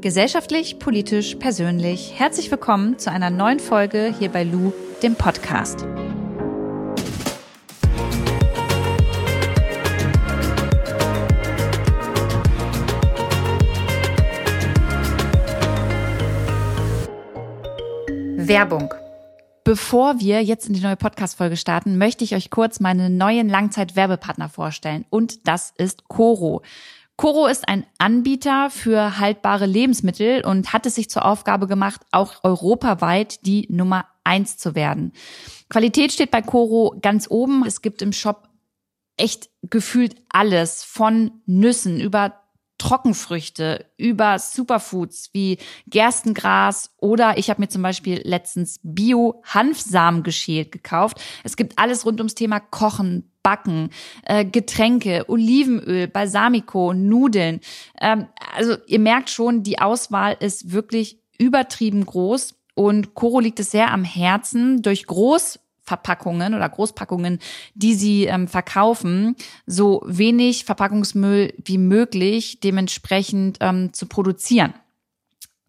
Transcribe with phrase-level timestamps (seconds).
[0.00, 2.12] Gesellschaftlich, politisch, persönlich.
[2.16, 5.84] Herzlich willkommen zu einer neuen Folge hier bei Lou, dem Podcast.
[18.36, 18.94] Werbung.
[19.64, 24.48] Bevor wir jetzt in die neue Podcast-Folge starten, möchte ich euch kurz meine neuen Langzeit-Werbepartner
[24.48, 25.06] vorstellen.
[25.10, 26.62] Und das ist Coro.
[27.18, 32.44] Coro ist ein Anbieter für haltbare Lebensmittel und hat es sich zur Aufgabe gemacht, auch
[32.44, 35.12] europaweit die Nummer eins zu werden.
[35.68, 37.64] Qualität steht bei Coro ganz oben.
[37.66, 38.48] Es gibt im Shop
[39.16, 42.34] echt gefühlt alles von Nüssen über
[42.78, 51.20] Trockenfrüchte, über Superfoods wie Gerstengras oder ich habe mir zum Beispiel letztens Bio-Hanfsamen geschält gekauft.
[51.42, 53.88] Es gibt alles rund ums Thema Kochen, Backen,
[54.24, 57.60] äh, Getränke, Olivenöl, Balsamico, Nudeln.
[57.98, 63.70] Ähm, also ihr merkt schon, die Auswahl ist wirklich übertrieben groß und Coro liegt es
[63.70, 67.38] sehr am Herzen, durch groß Verpackungen oder Großpackungen,
[67.74, 74.74] die sie ähm, verkaufen, so wenig Verpackungsmüll wie möglich dementsprechend ähm, zu produzieren.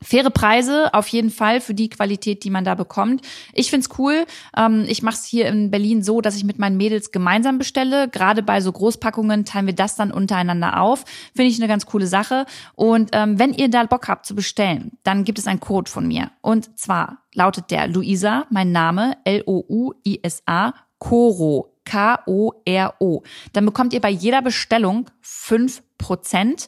[0.02, 3.26] Faire Preise auf jeden Fall für die Qualität, die man da bekommt.
[3.54, 4.26] Ich find's cool.
[4.56, 8.08] Ähm, ich mache es hier in Berlin so, dass ich mit meinen Mädels gemeinsam bestelle.
[8.08, 11.06] Gerade bei so Großpackungen teilen wir das dann untereinander auf.
[11.36, 12.46] Finde ich eine ganz coole Sache.
[12.76, 16.08] Und ähm, wenn ihr da Bock habt zu bestellen, dann gibt es einen Code von
[16.08, 16.32] mir.
[16.42, 23.24] Und zwar lautet der Luisa, mein Name, L-O-U-I-S-A, Koro, K-O-R-O.
[23.54, 26.68] Dann bekommt ihr bei jeder Bestellung fünf Prozent.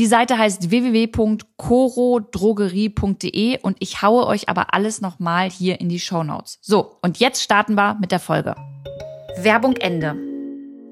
[0.00, 6.24] Die Seite heißt www.corodrogerie.de und ich haue euch aber alles nochmal hier in die Show
[6.24, 6.58] Notes.
[6.62, 8.54] So, und jetzt starten wir mit der Folge.
[9.42, 10.16] Werbung Ende.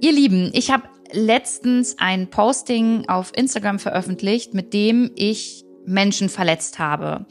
[0.02, 6.78] Ihr Lieben, ich habe letztens ein Posting auf Instagram veröffentlicht, mit dem ich Menschen verletzt
[6.78, 7.24] habe.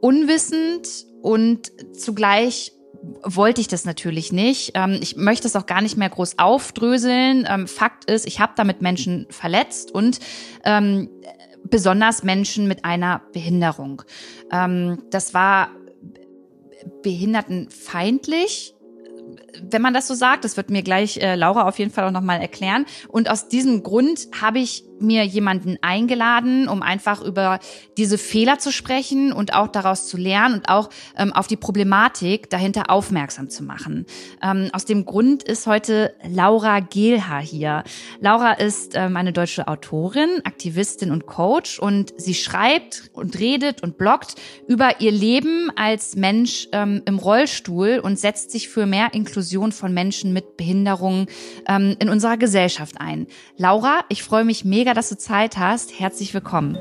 [0.00, 0.88] Unwissend
[1.20, 2.72] und zugleich
[3.22, 4.72] wollte ich das natürlich nicht.
[4.74, 7.46] Ähm, ich möchte es auch gar nicht mehr groß aufdröseln.
[7.48, 10.20] Ähm, Fakt ist, ich habe damit Menschen verletzt und
[10.64, 11.08] ähm,
[11.64, 14.02] besonders Menschen mit einer Behinderung.
[14.50, 15.70] Ähm, das war
[17.02, 18.74] behindertenfeindlich
[19.62, 22.10] wenn man das so sagt, das wird mir gleich äh, Laura auf jeden Fall auch
[22.10, 22.86] nochmal erklären.
[23.08, 27.58] Und aus diesem Grund habe ich mir jemanden eingeladen, um einfach über
[27.96, 32.50] diese Fehler zu sprechen und auch daraus zu lernen und auch ähm, auf die Problematik
[32.50, 34.06] dahinter aufmerksam zu machen.
[34.42, 37.84] Ähm, aus dem Grund ist heute Laura Gehlhaar hier.
[38.20, 43.98] Laura ist ähm, eine deutsche Autorin, Aktivistin und Coach und sie schreibt und redet und
[43.98, 44.34] bloggt
[44.68, 49.92] über ihr Leben als Mensch ähm, im Rollstuhl und setzt sich für mehr Inklusion von
[49.92, 51.26] Menschen mit Behinderungen
[51.68, 53.26] ähm, in unserer Gesellschaft ein.
[53.56, 55.98] Laura, ich freue mich mega, dass du Zeit hast.
[55.98, 56.78] Herzlich willkommen.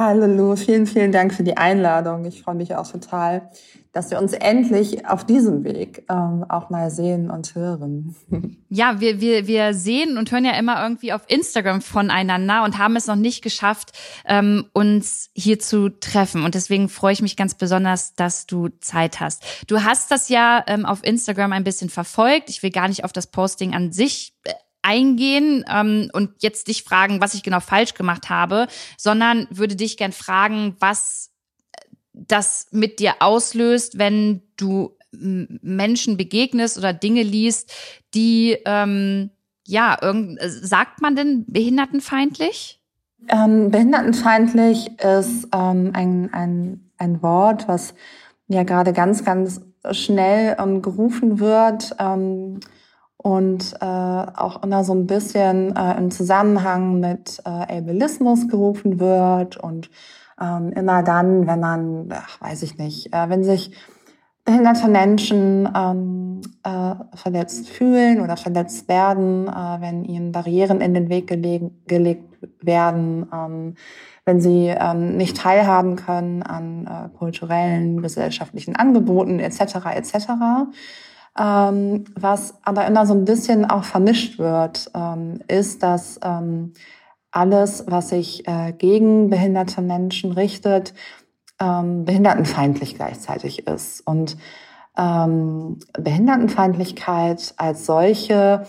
[0.00, 2.24] Hallo Lu, vielen, vielen Dank für die Einladung.
[2.24, 3.50] Ich freue mich auch total,
[3.92, 8.16] dass wir uns endlich auf diesem Weg ähm, auch mal sehen und hören.
[8.72, 12.94] Ja, wir, wir, wir sehen und hören ja immer irgendwie auf Instagram voneinander und haben
[12.94, 13.90] es noch nicht geschafft,
[14.24, 16.44] ähm, uns hier zu treffen.
[16.44, 19.44] Und deswegen freue ich mich ganz besonders, dass du Zeit hast.
[19.66, 22.48] Du hast das ja ähm, auf Instagram ein bisschen verfolgt.
[22.48, 24.52] Ich will gar nicht auf das Posting an sich äh,
[24.82, 29.96] eingehen ähm, und jetzt dich fragen, was ich genau falsch gemacht habe, sondern würde dich
[29.96, 31.30] gern fragen, was
[32.12, 37.72] das mit dir auslöst, wenn du Menschen begegnest oder Dinge liest,
[38.14, 39.30] die ähm,
[39.66, 42.80] ja, irgend, sagt man denn behindertenfeindlich?
[43.28, 47.94] Ähm, behindertenfeindlich ist ähm, ein, ein, ein Wort, was
[48.48, 49.60] ja gerade ganz, ganz
[49.92, 51.94] schnell ähm, gerufen wird.
[51.98, 52.60] Ähm,
[53.22, 59.58] und äh, auch immer so ein bisschen äh, im Zusammenhang mit äh, Ableismus gerufen wird
[59.58, 59.90] und
[60.40, 63.72] ähm, immer dann, wenn man, ach, weiß ich nicht, äh, wenn sich
[64.46, 71.10] behinderte Menschen ähm, äh, verletzt fühlen oder verletzt werden, äh, wenn ihnen Barrieren in den
[71.10, 72.24] Weg gelegen, gelegt
[72.62, 73.74] werden, ähm,
[74.24, 79.60] wenn sie ähm, nicht teilhaben können an äh, kulturellen, gesellschaftlichen Angeboten etc.
[79.94, 80.14] etc.
[81.38, 86.72] Ähm, was aber immer so ein bisschen auch vermischt wird, ähm, ist, dass ähm,
[87.30, 90.94] alles, was sich äh, gegen behinderte Menschen richtet,
[91.60, 94.06] ähm, behindertenfeindlich gleichzeitig ist.
[94.06, 94.36] Und
[94.98, 98.66] ähm, Behindertenfeindlichkeit als solche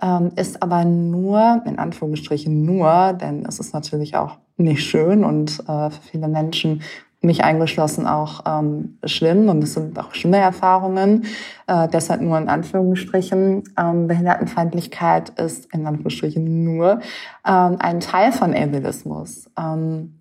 [0.00, 5.60] ähm, ist aber nur, in Anführungsstrichen nur, denn es ist natürlich auch nicht schön und
[5.68, 6.82] äh, für viele Menschen
[7.24, 11.24] mich eingeschlossen auch ähm, schlimm und es sind auch schlimme Erfahrungen.
[11.66, 13.64] Äh, deshalb nur in Anführungsstrichen.
[13.78, 17.00] Ähm, Behindertenfeindlichkeit ist in Anführungsstrichen nur
[17.46, 19.50] ähm, ein Teil von Ableismus.
[19.58, 20.20] Ähm,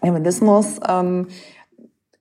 [0.00, 1.28] Ableismus ähm,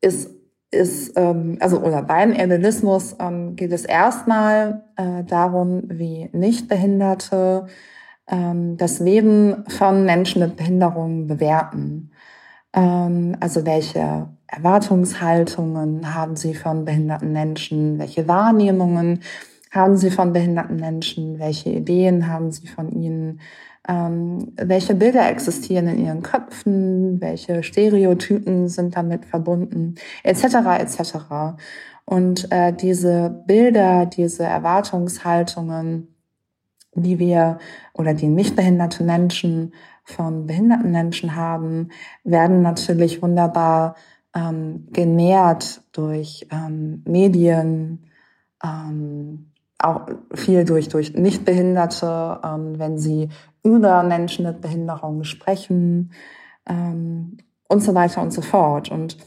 [0.02, 0.32] ist
[0.72, 7.66] ist, ähm, also oder beim Ableismus ähm, geht es erstmal äh, darum, wie Nichtbehinderte
[8.28, 12.12] ähm, das Leben von Menschen mit Behinderungen bewerten.
[12.74, 18.00] Ähm, also welche Erwartungshaltungen haben sie von behinderten Menschen?
[18.00, 19.22] Welche Wahrnehmungen
[19.72, 21.40] haben sie von behinderten Menschen?
[21.40, 23.42] Welche Ideen haben sie von ihnen?
[23.88, 27.22] Ähm, welche Bilder existieren in ihren Köpfen?
[27.22, 29.96] Welche Stereotypen sind damit verbunden?
[30.24, 30.44] Etc.
[30.80, 31.16] etc.
[32.06, 36.16] Und äh, diese Bilder, diese Erwartungshaltungen,
[36.96, 37.60] die wir
[37.94, 39.74] oder die nicht behinderte Menschen
[40.10, 41.90] von behinderten Menschen haben,
[42.24, 43.96] werden natürlich wunderbar
[44.36, 48.06] ähm, genährt durch ähm, Medien,
[48.64, 53.30] ähm, auch viel durch, durch Nichtbehinderte, ähm, wenn sie
[53.64, 56.12] über Menschen mit Behinderungen sprechen
[56.68, 58.90] ähm, und so weiter und so fort.
[58.90, 59.18] Und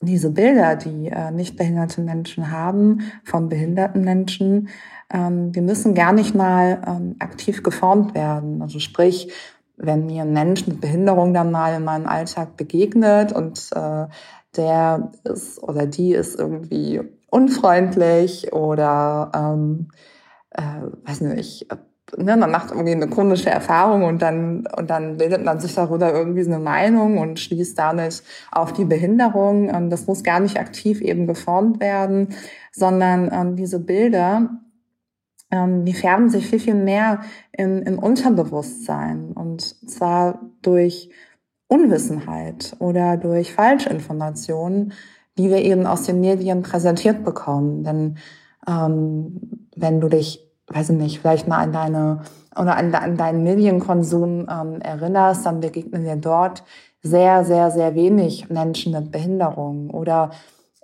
[0.00, 4.68] diese Bilder, die äh, nicht behinderte Menschen haben von behinderten Menschen,
[5.10, 8.60] ähm, die müssen gar nicht mal ähm, aktiv geformt werden.
[8.60, 9.32] Also sprich,
[9.76, 14.06] wenn mir ein Mensch mit Behinderung dann mal in meinem Alltag begegnet und äh,
[14.56, 19.88] der ist oder die ist irgendwie unfreundlich oder ähm,
[20.50, 20.62] äh,
[21.04, 21.66] weiß nicht,
[22.16, 26.12] ne, man macht irgendwie eine komische Erfahrung und dann und dann bildet man sich darüber
[26.12, 29.68] irgendwie so eine Meinung und schließt damit auf die Behinderung.
[29.68, 32.28] Ähm, das muss gar nicht aktiv eben geformt werden,
[32.72, 34.50] sondern ähm, diese Bilder
[35.50, 37.20] ähm, die färben sich viel, viel mehr
[37.52, 41.10] in, in Unterbewusstsein und zwar durch
[41.68, 44.92] Unwissenheit oder durch Falschinformationen,
[45.38, 47.84] die wir eben aus den Medien präsentiert bekommen.
[47.84, 48.16] Denn
[48.66, 52.22] ähm, wenn du dich, weiß ich nicht, vielleicht mal an deine
[52.58, 56.64] oder an, an deinen Medienkonsum ähm, erinnerst, dann begegnen dir dort
[57.02, 60.30] sehr, sehr, sehr wenig Menschen mit Behinderung oder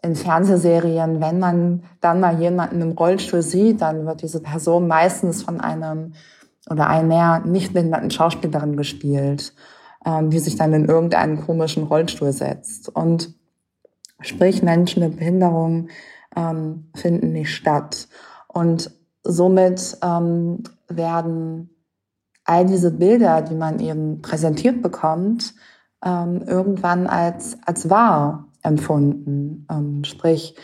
[0.03, 5.43] in Fernsehserien, wenn man dann mal jemanden im Rollstuhl sieht, dann wird diese Person meistens
[5.45, 6.15] von einem
[6.69, 9.55] oder einer nicht behinderten Schauspielerin gespielt,
[10.05, 12.89] ähm, die sich dann in irgendeinen komischen Rollstuhl setzt.
[12.89, 13.35] Und
[14.21, 15.89] sprich, Menschen mit Behinderung
[16.37, 18.09] ähm, finden nicht statt.
[18.49, 18.91] Und
[19.23, 21.71] somit ähm, werden
[22.45, 25.55] all diese Bilder, die man eben präsentiert bekommt,
[26.05, 29.67] ähm, irgendwann als, als wahr empfunden.
[29.71, 30.55] Ähm, sprich,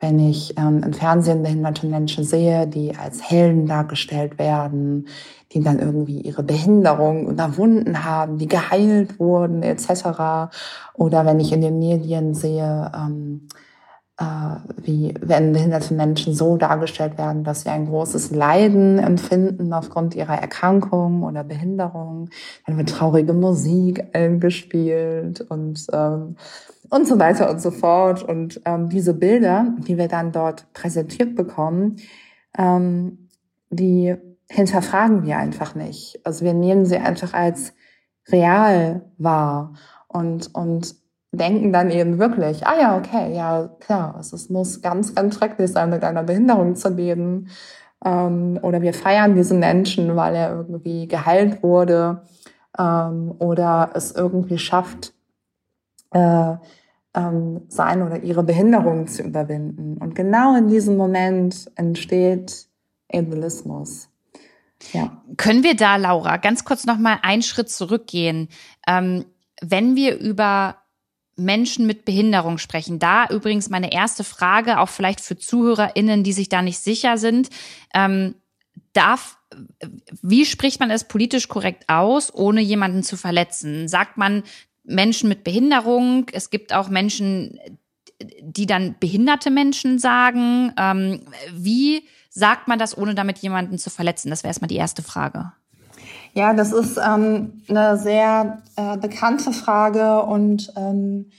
[0.00, 5.08] wenn ich ähm, im Fernsehen behinderte Menschen sehe, die als Helden dargestellt werden,
[5.52, 10.52] die dann irgendwie ihre Behinderung überwunden haben, die geheilt wurden etc.
[10.94, 13.65] Oder wenn ich in den Medien sehe, ähm, äh,
[14.18, 20.40] wie wenn behinderte Menschen so dargestellt werden, dass sie ein großes Leiden empfinden aufgrund ihrer
[20.40, 22.30] Erkrankung oder Behinderung,
[22.66, 26.36] dann wird traurige Musik eingespielt und ähm,
[26.88, 28.22] und so weiter und so fort.
[28.22, 31.96] Und ähm, diese Bilder, die wir dann dort präsentiert bekommen,
[32.56, 33.28] ähm,
[33.70, 34.14] die
[34.48, 36.20] hinterfragen wir einfach nicht.
[36.24, 37.72] Also wir nehmen sie einfach als
[38.28, 39.74] real wahr
[40.08, 40.94] und, und
[41.36, 45.90] denken dann eben wirklich, ah ja, okay, ja, klar, es muss ganz, ganz schrecklich sein,
[45.90, 47.48] mit einer Behinderung zu leben.
[48.04, 52.22] Ähm, oder wir feiern diesen Menschen, weil er irgendwie geheilt wurde
[52.78, 55.14] ähm, oder es irgendwie schafft,
[56.12, 56.54] äh,
[57.14, 59.96] ähm, sein oder ihre Behinderung zu überwinden.
[59.98, 62.66] Und genau in diesem Moment entsteht
[63.12, 64.08] Ableismus.
[64.92, 65.22] Ja.
[65.36, 68.48] Können wir da, Laura, ganz kurz noch mal einen Schritt zurückgehen?
[68.86, 69.24] Ähm,
[69.62, 70.76] wenn wir über
[71.36, 72.98] Menschen mit Behinderung sprechen.
[72.98, 77.50] Da übrigens meine erste Frage, auch vielleicht für ZuhörerInnen, die sich da nicht sicher sind.
[77.94, 78.34] Ähm,
[78.92, 79.38] darf,
[80.22, 83.88] wie spricht man es politisch korrekt aus, ohne jemanden zu verletzen?
[83.88, 84.42] Sagt man,
[84.84, 86.26] Menschen mit Behinderung.
[86.32, 87.58] Es gibt auch Menschen,
[88.40, 90.72] die dann behinderte Menschen sagen.
[90.78, 91.20] Ähm,
[91.52, 94.30] wie sagt man das, ohne damit jemanden zu verletzen?
[94.30, 95.52] Das wäre erstmal die erste Frage.
[96.36, 101.30] Ja, das ist ähm, eine sehr äh, bekannte Frage und ähm,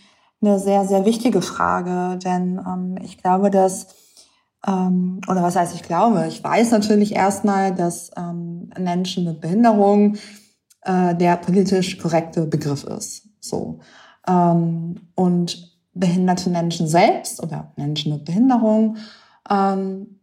[0.41, 3.89] eine sehr, sehr wichtige Frage, denn ähm, ich glaube, dass,
[4.65, 10.15] ähm, oder was heißt ich glaube, ich weiß natürlich erstmal, dass ähm, Menschen mit Behinderung
[10.81, 13.29] äh, der politisch korrekte Begriff ist.
[13.39, 13.77] So.
[14.27, 18.97] Ähm, und behinderte Menschen selbst oder Menschen mit Behinderung
[19.47, 20.21] ähm,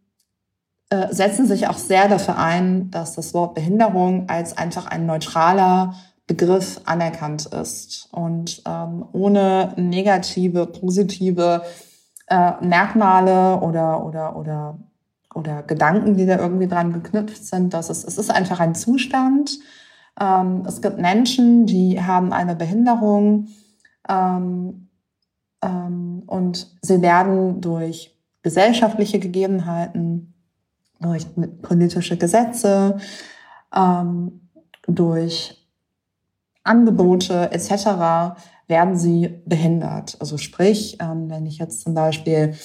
[0.95, 5.95] äh, setzen sich auch sehr dafür ein, dass das Wort Behinderung als einfach ein neutraler
[6.27, 11.63] Begriff anerkannt ist und ähm, ohne negative, positive
[12.27, 14.77] äh, Merkmale oder, oder, oder,
[15.33, 17.73] oder Gedanken, die da irgendwie dran geknüpft sind.
[17.73, 19.59] Das ist, es ist einfach ein Zustand.
[20.19, 23.49] Ähm, es gibt Menschen, die haben eine Behinderung
[24.07, 24.89] ähm,
[25.61, 30.34] ähm, und sie werden durch gesellschaftliche Gegebenheiten,
[30.99, 31.25] durch
[31.61, 32.97] politische Gesetze,
[33.75, 34.49] ähm,
[34.87, 35.65] durch
[36.63, 38.37] Angebote etc.
[38.67, 40.17] werden sie behindert.
[40.19, 42.55] Also sprich, ähm, wenn ich jetzt zum Beispiel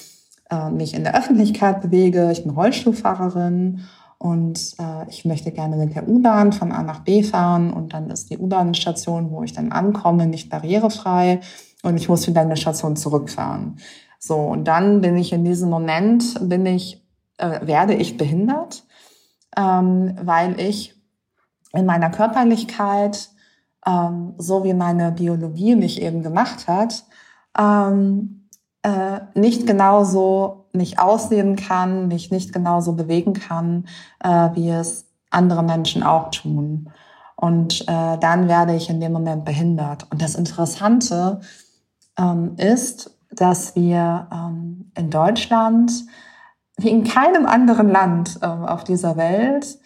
[0.51, 3.83] äh, mich in der Öffentlichkeit bewege, ich bin Rollstuhlfahrerin
[4.19, 8.11] und äh, ich möchte gerne mit der U-Bahn von A nach B fahren und dann
[8.11, 11.41] ist die U-Bahn-Station, wo ich dann ankomme, nicht barrierefrei
[11.83, 13.79] und ich muss wieder in der Station zurückfahren.
[14.19, 17.03] So, und dann bin ich in diesem Moment, bin ich,
[17.41, 18.85] äh, werde ich behindert,
[19.57, 20.95] ähm, weil ich
[21.73, 23.31] in meiner Körperlichkeit
[23.87, 27.05] ähm, so wie meine Biologie mich eben gemacht hat,
[27.59, 28.49] ähm,
[28.83, 33.87] äh, nicht genauso mich aussehen kann, mich nicht genauso bewegen kann,
[34.23, 36.91] äh, wie es andere Menschen auch tun.
[37.37, 40.07] Und äh, dann werde ich in dem Moment behindert.
[40.11, 41.41] Und das Interessante
[42.19, 45.91] ähm, ist, dass wir ähm, in Deutschland,
[46.83, 49.79] wie in keinem anderen Land äh, auf dieser Welt,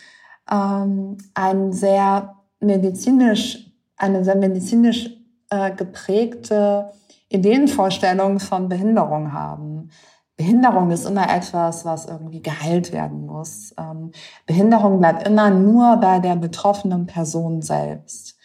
[0.50, 3.64] ähm, ein sehr medizinisch
[3.96, 5.10] eine sehr medizinisch
[5.50, 6.90] äh, geprägte
[7.28, 9.90] Ideenvorstellung von Behinderung haben.
[10.36, 13.74] Behinderung ist immer etwas, was irgendwie geheilt werden muss.
[13.78, 14.10] Ähm,
[14.46, 18.36] Behinderung bleibt immer nur bei der betroffenen Person selbst.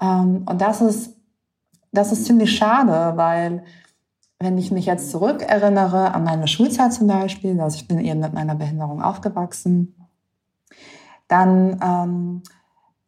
[0.00, 1.14] Ähm, und das ist,
[1.92, 3.64] das ist ziemlich schade, weil
[4.38, 8.34] wenn ich mich jetzt zurückerinnere an meine Schulzeit zum Beispiel, also ich bin eben mit
[8.34, 9.94] meiner Behinderung aufgewachsen,
[11.28, 12.42] dann ähm,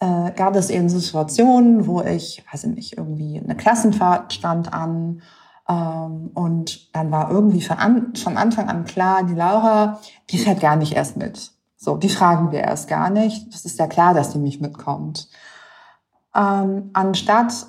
[0.01, 5.23] äh, gab es eben Situationen, wo ich, weiß ich nicht, irgendwie eine Klassenfahrt stand an
[5.69, 10.61] ähm, und dann war irgendwie von, an, von Anfang an klar, die Laura, die fährt
[10.61, 11.53] gar nicht erst mit.
[11.77, 13.53] So, die fragen wir erst gar nicht.
[13.55, 15.29] Das ist ja klar, dass die nicht mitkommt.
[16.35, 17.67] Ähm, anstatt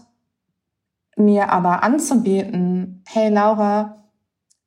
[1.15, 2.68] mir aber anzubieten,
[3.11, 4.03] hey Laura,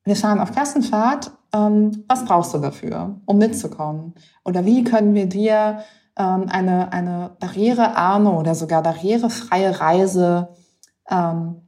[0.03, 4.15] wir fahren auf Klassenfahrt, ähm, was brauchst du dafür, um mitzukommen?
[4.43, 5.79] Oder wie können wir dir
[6.17, 10.49] ähm, eine, eine barrierearme oder sogar barrierefreie Reise
[11.09, 11.61] ähm,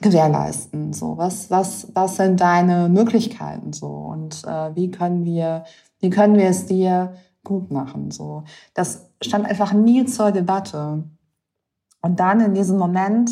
[0.00, 0.94] gewährleisten.
[0.94, 5.64] So, was, was, was sind deine Möglichkeiten so und äh, wie können wir,
[6.00, 7.12] wie können wir es dir
[7.44, 8.10] gut machen?
[8.10, 11.04] So, das stand einfach nie zur Debatte.
[12.00, 13.30] Und dann in diesem Moment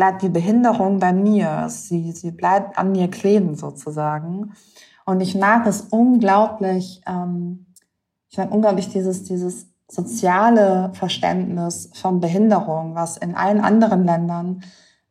[0.00, 1.66] bleibt die Behinderung bei mir.
[1.68, 4.54] Sie, sie bleibt an mir kleben sozusagen.
[5.04, 7.66] Und ich mag es unglaublich, ähm,
[8.30, 14.62] ich mag unglaublich dieses, dieses soziale Verständnis von Behinderung, was in allen anderen Ländern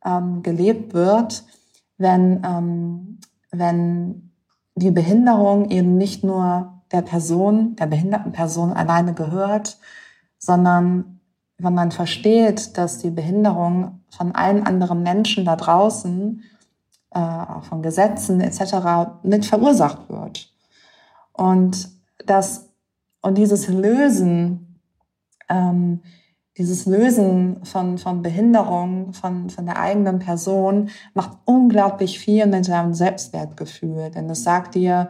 [0.03, 1.43] ähm, gelebt wird,
[2.00, 3.19] wenn, ähm,
[3.51, 4.31] wenn
[4.74, 9.77] die Behinderung eben nicht nur der Person, der behinderten Person alleine gehört,
[10.39, 11.19] sondern
[11.60, 16.44] wenn man versteht, dass die Behinderung von allen anderen Menschen da draußen,
[17.12, 19.22] äh, von Gesetzen etc.
[19.24, 20.51] mit verursacht wird.
[21.34, 21.89] Und
[22.25, 22.70] das
[23.22, 24.80] und dieses Lösen
[25.50, 26.01] ähm,
[26.60, 32.94] dieses Lösen von, von Behinderung, von, von der eigenen Person macht unglaublich viel mit deinem
[32.94, 34.12] Selbstwertgefühl.
[34.12, 35.08] Denn es sagt dir,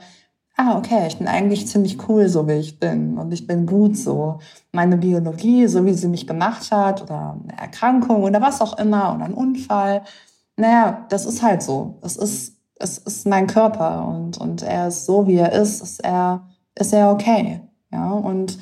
[0.60, 3.18] ah, okay, ich bin eigentlich ziemlich cool, so wie ich bin.
[3.18, 4.40] Und ich bin gut so.
[4.74, 9.16] Meine Biologie, so wie sie mich gemacht hat, oder eine Erkrankung oder was auch immer,
[9.16, 10.04] oder ein Unfall,
[10.58, 12.00] naja, das ist halt so.
[12.02, 16.04] Es ist, es ist mein Körper und, und er ist so, wie er ist, ist
[16.04, 17.62] er, ist er okay.
[17.92, 18.60] Ja, und,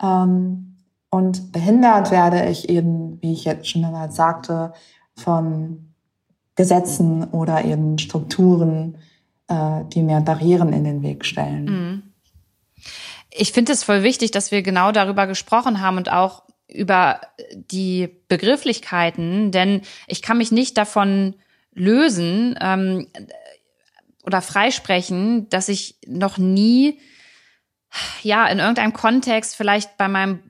[0.00, 0.76] ähm,
[1.10, 4.72] und behindert werde ich eben, wie ich jetzt schon einmal sagte,
[5.16, 5.94] von
[6.54, 8.98] Gesetzen oder eben Strukturen,
[9.50, 11.64] die mir Barrieren in den Weg stellen.
[11.64, 12.02] Mhm.
[13.30, 17.20] Ich finde es voll wichtig, dass wir genau darüber gesprochen haben und auch über
[17.54, 21.34] die Begrifflichkeiten, denn ich kann mich nicht davon
[21.72, 23.08] lösen ähm,
[24.24, 26.98] oder freisprechen, dass ich noch nie
[28.22, 30.40] ja in irgendeinem Kontext vielleicht bei meinem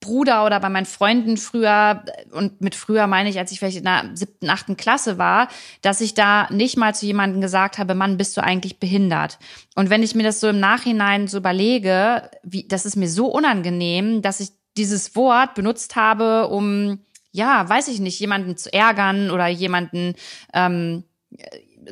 [0.00, 2.02] Bruder oder bei meinen Freunden früher,
[2.32, 5.48] und mit früher meine ich, als ich vielleicht in der siebten, achten Klasse war,
[5.82, 9.38] dass ich da nicht mal zu jemandem gesagt habe, Mann, bist du eigentlich behindert?
[9.74, 13.26] Und wenn ich mir das so im Nachhinein so überlege, wie, das ist mir so
[13.26, 17.00] unangenehm, dass ich dieses Wort benutzt habe, um,
[17.32, 20.14] ja, weiß ich nicht, jemanden zu ärgern oder jemanden,
[20.54, 21.04] ähm,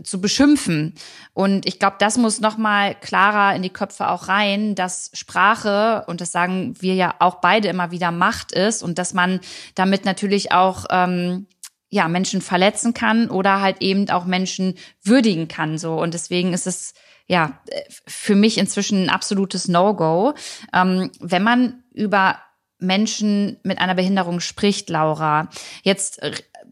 [0.02, 0.95] zu beschimpfen.
[1.35, 6.04] Und ich glaube, das muss noch mal klarer in die Köpfe auch rein, dass Sprache
[6.07, 9.40] und das sagen wir ja auch beide immer wieder Macht ist und dass man
[9.75, 11.47] damit natürlich auch ähm,
[11.90, 16.66] ja Menschen verletzen kann oder halt eben auch Menschen würdigen kann so und deswegen ist
[16.66, 16.92] es
[17.26, 17.61] ja
[18.07, 20.35] für mich inzwischen ein absolutes No-Go,
[20.75, 22.38] ähm, wenn man über
[22.78, 25.49] Menschen mit einer Behinderung spricht, Laura.
[25.83, 26.21] Jetzt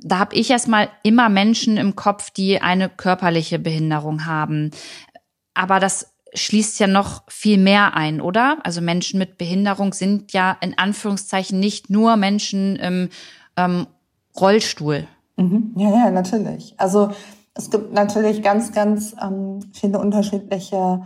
[0.02, 4.70] da habe ich erstmal immer Menschen im Kopf, die eine körperliche Behinderung haben.
[5.54, 8.58] Aber das schließt ja noch viel mehr ein, oder?
[8.62, 13.08] Also Menschen mit Behinderung sind ja in Anführungszeichen nicht nur Menschen im
[13.56, 13.86] ähm,
[14.38, 15.06] Rollstuhl.
[15.36, 15.72] Mhm.
[15.76, 16.74] Ja, ja, natürlich.
[16.76, 17.10] Also
[17.54, 21.02] es gibt natürlich ganz, ganz ähm, viele unterschiedliche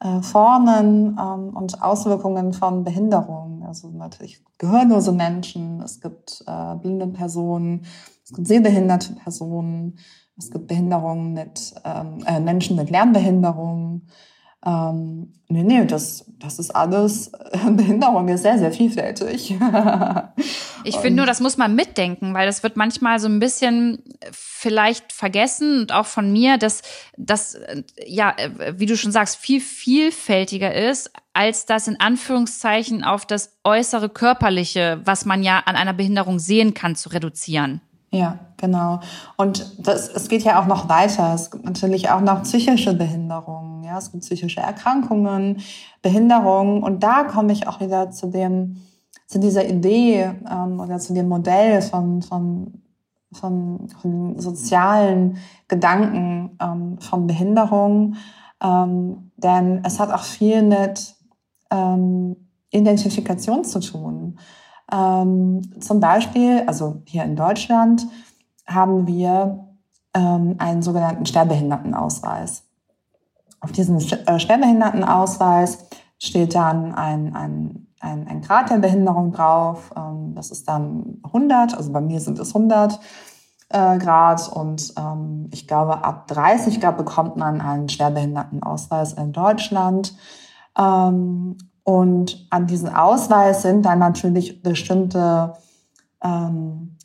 [0.00, 3.64] äh, Formen ähm, und Auswirkungen von Behinderung.
[3.66, 7.86] Also natürlich gehörlose Menschen, es gibt äh, blinde Personen,
[8.24, 9.98] es gibt sehbehinderte Personen,
[10.36, 14.08] es gibt Behinderungen mit ähm, äh, Menschen mit Lernbehinderungen.
[14.66, 19.54] Ähm, nee, nee, das, das ist alles, äh, Behinderung ist sehr, sehr vielfältig.
[20.84, 24.02] ich finde nur, das muss man mitdenken, weil das wird manchmal so ein bisschen
[24.32, 26.80] vielleicht vergessen und auch von mir, dass
[27.18, 27.58] das,
[28.06, 33.58] ja, äh, wie du schon sagst, viel vielfältiger ist, als das in Anführungszeichen auf das
[33.64, 37.82] äußere Körperliche, was man ja an einer Behinderung sehen kann, zu reduzieren.
[38.14, 39.00] Ja, genau.
[39.36, 41.34] Und das, es geht ja auch noch weiter.
[41.34, 43.82] Es gibt natürlich auch noch psychische Behinderungen.
[43.82, 45.60] Ja, es gibt psychische Erkrankungen,
[46.00, 46.84] Behinderungen.
[46.84, 48.76] Und da komme ich auch wieder zu dem,
[49.26, 52.82] zu dieser Idee ähm, oder zu dem Modell von, von,
[53.32, 58.14] von, von sozialen Gedanken ähm, von Behinderung.
[58.62, 61.16] Ähm, denn es hat auch viel mit
[61.72, 62.36] ähm,
[62.70, 64.38] Identifikation zu tun.
[64.92, 68.06] Ähm, zum Beispiel, also hier in Deutschland,
[68.66, 69.64] haben wir
[70.14, 72.64] ähm, einen sogenannten Sterbehindertenausweis.
[73.60, 75.86] Auf diesem äh, Sterbehindertenausweis
[76.18, 79.90] steht dann ein, ein, ein, ein Grad der Behinderung drauf.
[79.96, 83.00] Ähm, das ist dann 100, also bei mir sind es 100
[83.70, 90.14] äh, Grad und ähm, ich glaube ab 30 Grad bekommt man einen Schwerbehindertenausweis in Deutschland.
[90.78, 95.52] Ähm, und an diesen Ausweis sind dann natürlich bestimmte,
[96.22, 96.96] ähm,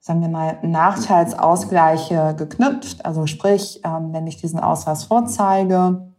[0.00, 3.04] sagen wir mal, Nachteilsausgleiche geknüpft.
[3.06, 6.12] Also sprich, ähm, wenn ich diesen Ausweis vorzeige,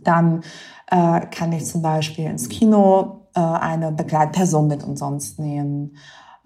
[0.00, 0.42] dann
[0.90, 5.96] äh, kann ich zum Beispiel ins Kino äh, eine Begleitperson mit umsonst nehmen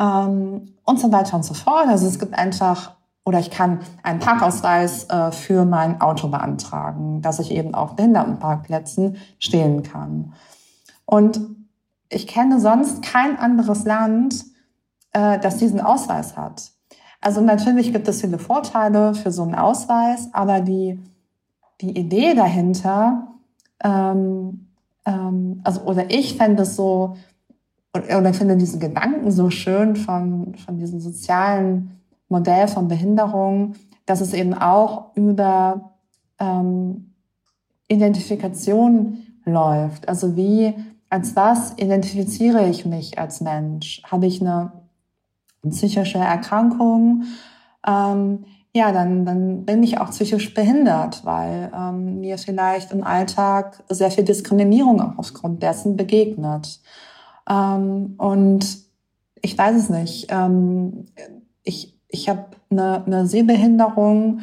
[0.01, 1.87] ähm, und so weiter und so fort.
[1.87, 7.39] Also es gibt einfach oder ich kann einen Parkausweis äh, für mein Auto beantragen, dass
[7.39, 10.33] ich eben auf Behindertenparkplätzen stehen kann.
[11.11, 11.41] Und
[12.09, 14.45] ich kenne sonst kein anderes Land,
[15.13, 16.71] äh, das diesen Ausweis hat.
[17.21, 21.01] Also natürlich gibt es viele Vorteile für so einen Ausweis, aber die,
[21.81, 23.27] die Idee dahinter,
[23.83, 24.69] ähm,
[25.05, 27.17] ähm, also oder ich fände es so,
[27.93, 33.75] oder finde diesen Gedanken so schön von, von diesem sozialen Modell von Behinderung,
[34.07, 35.91] dass es eben auch über
[36.39, 37.15] ähm,
[37.89, 40.09] Identifikation läuft.
[40.09, 40.73] Also wie
[41.11, 44.03] als was identifiziere ich mich als Mensch?
[44.05, 44.73] Habe ich eine
[45.69, 47.25] psychische Erkrankung?
[47.87, 53.83] Ähm, ja, dann, dann bin ich auch psychisch behindert, weil ähm, mir vielleicht im Alltag
[53.89, 56.81] sehr viel Diskriminierung auch aufgrund dessen begegnet.
[57.49, 58.79] Ähm, und
[59.43, 60.29] ich weiß es nicht.
[60.31, 61.07] Ähm,
[61.65, 64.41] ich ich habe eine, eine Sehbehinderung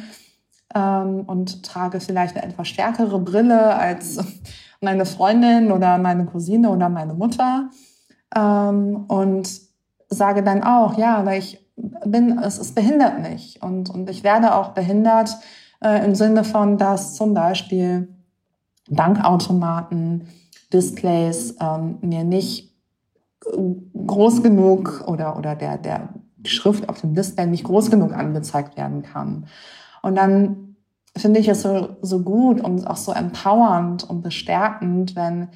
[0.74, 4.18] ähm, und trage vielleicht eine etwas stärkere Brille als
[4.80, 7.70] meine Freundin oder meine Cousine oder meine Mutter
[8.34, 9.48] ähm, und
[10.08, 11.66] sage dann auch, ja, weil ich
[12.04, 15.36] bin, es, es behindert mich und, und ich werde auch behindert
[15.82, 18.08] äh, im Sinne von, dass zum Beispiel
[18.88, 20.28] Bankautomaten,
[20.72, 22.74] Displays ähm, mir nicht
[24.06, 26.08] groß genug oder, oder der, der
[26.44, 29.46] Schrift auf dem Display nicht groß genug angezeigt werden kann.
[30.02, 30.67] Und dann
[31.18, 35.48] finde ich es so, so gut und auch so empowernd und bestärkend, wenn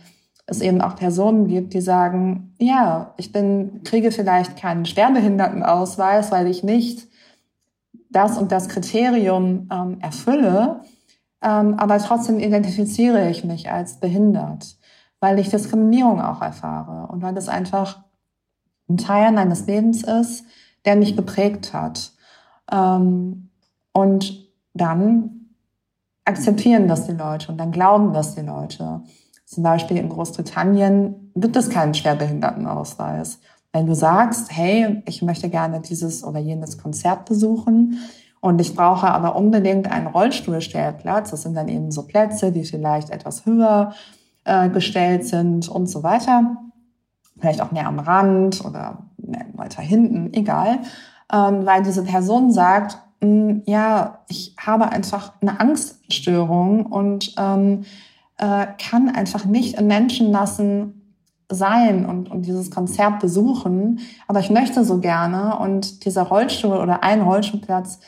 [0.47, 6.47] es eben auch Personen gibt, die sagen, ja, ich bin, kriege vielleicht keinen Schwerbehindertenausweis, weil
[6.49, 7.09] ich nicht
[8.11, 10.81] das und das Kriterium ähm, erfülle,
[11.43, 14.77] ähm, aber trotzdem identifiziere ich mich als behindert,
[15.21, 18.03] weil ich Diskriminierung auch erfahre und weil das einfach
[18.89, 20.45] ein Teil meines Lebens ist,
[20.85, 22.13] der mich geprägt hat.
[22.71, 23.51] Ähm,
[23.93, 25.42] und dann
[26.25, 29.03] akzeptieren das die Leute und dann glauben das die Leute.
[29.45, 33.39] Zum Beispiel in Großbritannien gibt es keinen Schwerbehindertenausweis.
[33.73, 37.99] Wenn du sagst, hey, ich möchte gerne dieses oder jenes Konzert besuchen
[38.45, 41.31] Und ich brauche aber unbedingt einen Rollstuhlstellplatz.
[41.31, 43.95] Das sind dann eben so Plätze, die vielleicht etwas höher
[44.45, 46.57] äh, gestellt sind und so weiter.
[47.39, 49.07] Vielleicht auch mehr am Rand oder
[49.55, 50.81] weiter hinten, egal.
[51.33, 52.99] Ähm, weil diese Person sagt,
[53.67, 57.85] ja, ich habe einfach eine Angststörung und ähm,
[58.39, 61.03] äh, kann einfach nicht in Menschen lassen,
[61.55, 67.03] sein und, und dieses Konzert besuchen, aber ich möchte so gerne und dieser Rollstuhl oder
[67.03, 68.01] ein Rollstuhlplatz,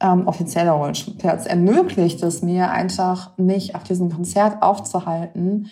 [0.00, 5.70] ähm, offizieller Rollstuhlplatz, ermöglicht es mir einfach, mich auf diesem Konzert aufzuhalten.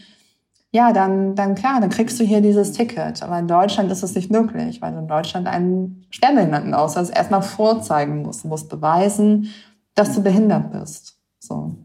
[0.72, 3.22] Ja, dann, dann klar, dann kriegst du hier dieses Ticket.
[3.22, 7.42] Aber in Deutschland ist es nicht möglich, weil du in Deutschland einen Sternbehinderten Ausweis erstmal
[7.42, 8.44] vorzeigen musst.
[8.44, 9.52] Du musst beweisen,
[9.94, 11.18] dass du behindert bist.
[11.38, 11.76] So.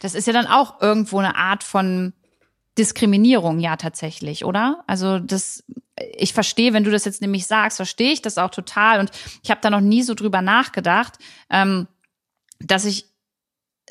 [0.00, 2.14] Das ist ja dann auch irgendwo eine Art von
[2.78, 4.82] Diskriminierung ja tatsächlich, oder?
[4.86, 5.62] Also das,
[6.16, 9.00] ich verstehe, wenn du das jetzt nämlich sagst, verstehe ich das auch total.
[9.00, 9.10] Und
[9.42, 11.18] ich habe da noch nie so drüber nachgedacht,
[11.50, 11.86] ähm,
[12.60, 13.09] dass ich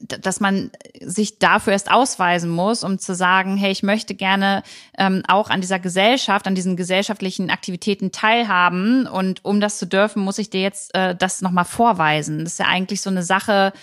[0.02, 4.64] dass man sich dafür erst ausweisen muss, um zu sagen, hey, ich möchte gerne
[4.98, 9.08] ähm, auch an dieser Gesellschaft, an diesen gesellschaftlichen Aktivitäten teilhaben.
[9.08, 12.40] Und um das zu dürfen, muss ich dir jetzt äh, das nochmal vorweisen.
[12.40, 13.74] Das ist ja eigentlich so eine Sache,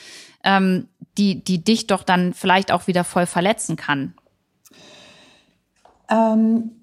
[0.44, 4.14] ähm, die, die dich doch dann vielleicht auch wieder voll verletzen kann.
[6.09, 6.83] Ähm,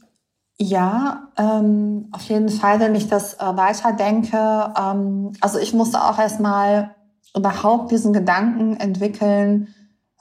[0.58, 4.74] ja, ähm, auf jeden Fall, wenn ich das äh, weiterdenke.
[4.78, 6.96] Ähm, also ich musste auch erstmal
[7.36, 9.70] überhaupt diesen Gedanken entwickeln,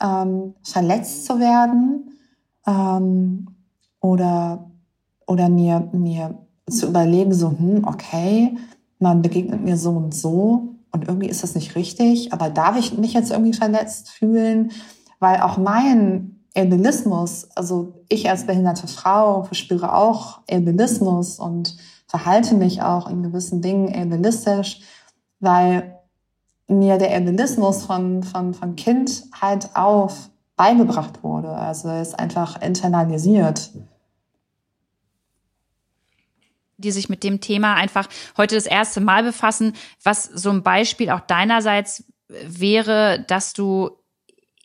[0.01, 2.19] ähm, verletzt zu werden
[2.67, 3.49] ähm,
[4.01, 4.71] oder,
[5.27, 8.57] oder mir, mir zu überlegen, so, hm, okay,
[8.99, 12.97] man begegnet mir so und so und irgendwie ist das nicht richtig, aber darf ich
[12.97, 14.71] mich jetzt irgendwie verletzt fühlen?
[15.19, 22.83] Weil auch mein Ableismus, also ich als behinderte Frau verspüre auch Ableismus und verhalte mich
[22.83, 24.81] auch in gewissen Dingen ableistisch,
[25.41, 25.99] weil
[26.73, 31.49] mir der Ableismus von, von, von Kindheit auf beigebracht wurde.
[31.49, 33.71] Also er ist einfach internalisiert.
[36.77, 41.11] Die sich mit dem Thema einfach heute das erste Mal befassen, was so ein Beispiel
[41.11, 43.91] auch deinerseits wäre, dass du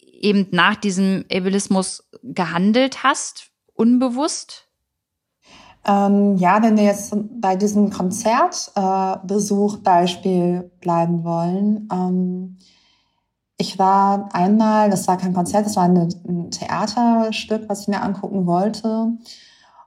[0.02, 4.67] eben nach diesem Ableismus gehandelt hast, unbewusst?
[5.86, 11.88] Ähm, ja, wenn wir jetzt bei diesem Konzertbesuch äh, Beispiel bleiben wollen.
[11.92, 12.58] Ähm,
[13.58, 18.02] ich war einmal, das war kein Konzert, das war eine, ein Theaterstück, was ich mir
[18.02, 19.14] angucken wollte.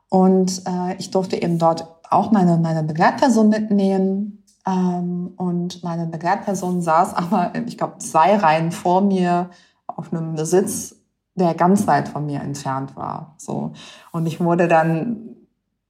[0.09, 4.44] Und äh, ich durfte eben dort auch meine, meine Begleitperson mitnehmen.
[4.66, 9.50] Ähm, und meine Begleitperson saß aber, ich glaube, zwei Reihen vor mir
[9.87, 10.96] auf einem Sitz,
[11.37, 13.35] der ganz weit von mir entfernt war.
[13.38, 13.72] So.
[14.11, 15.37] Und ich wurde dann,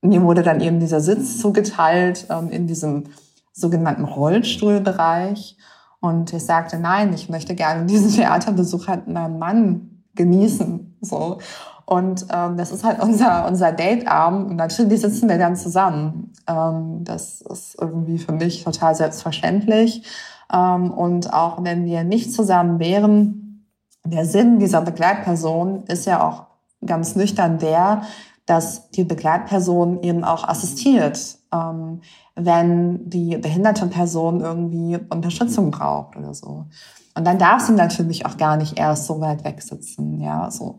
[0.03, 3.05] mir wurde dann eben dieser Sitz zugeteilt ähm, in diesem
[3.53, 5.57] sogenannten Rollstuhlbereich.
[6.01, 10.97] Und ich sagte, nein, ich möchte gerne diesen Theaterbesuch mit meinem Mann genießen.
[11.03, 11.39] So.
[11.85, 14.51] Und ähm, das ist halt unser, unser Dateabend.
[14.51, 16.33] Und natürlich sitzen wir dann zusammen.
[16.47, 20.07] Ähm, das ist irgendwie für mich total selbstverständlich.
[20.53, 23.67] Ähm, und auch wenn wir nicht zusammen wären,
[24.05, 26.47] der Sinn dieser Begleitperson ist ja auch
[26.85, 28.03] ganz nüchtern der,
[28.51, 32.01] dass die Begleitperson eben auch assistiert, ähm,
[32.35, 36.67] wenn die behinderte Person irgendwie Unterstützung braucht oder so.
[37.15, 40.79] Und dann darf sie natürlich auch gar nicht erst so weit weg sitzen, ja, so.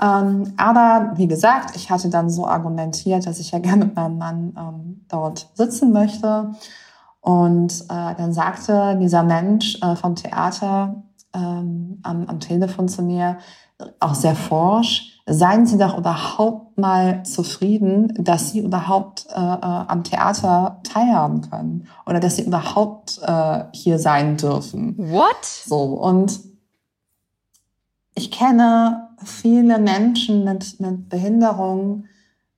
[0.00, 4.18] Ähm, aber wie gesagt, ich hatte dann so argumentiert, dass ich ja gerne mit meinem
[4.18, 6.52] Mann ähm, dort sitzen möchte.
[7.20, 11.02] Und äh, dann sagte dieser Mensch äh, vom Theater,
[11.34, 13.38] ähm, am, am Telefon zu mir,
[13.98, 20.02] auch sehr forsch, seien Sie doch überhaupt mal zufrieden, dass Sie überhaupt äh, äh, am
[20.02, 24.96] Theater teilhaben können oder dass Sie überhaupt äh, hier sein dürfen.
[24.96, 25.44] What?
[25.44, 26.40] So, und
[28.14, 32.04] ich kenne viele Menschen mit, mit Behinderung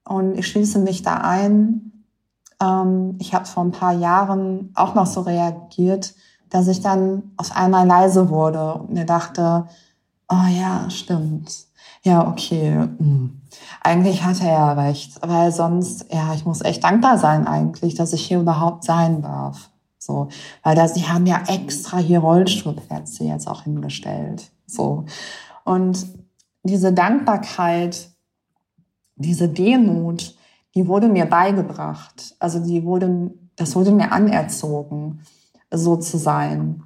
[0.04, 2.04] und ich schließe mich da ein.
[2.60, 6.14] Ähm, ich habe vor ein paar Jahren auch noch so reagiert,
[6.50, 9.66] dass ich dann auf einmal leise wurde und mir dachte,
[10.28, 11.69] oh ja, stimmt.
[12.02, 12.72] Ja, okay.
[12.72, 13.40] Hm.
[13.82, 18.12] Eigentlich hat er ja recht, weil sonst, ja, ich muss echt dankbar sein eigentlich, dass
[18.12, 19.70] ich hier überhaupt sein darf.
[19.98, 20.28] So,
[20.62, 24.50] weil da, sie haben ja extra hier Rollstuhlplätze jetzt auch hingestellt.
[24.66, 25.04] So.
[25.64, 26.06] Und
[26.62, 28.08] diese Dankbarkeit,
[29.16, 30.34] diese Demut,
[30.74, 32.34] die wurde mir beigebracht.
[32.38, 35.20] Also die wurde, das wurde mir anerzogen
[35.70, 36.82] so zu sein.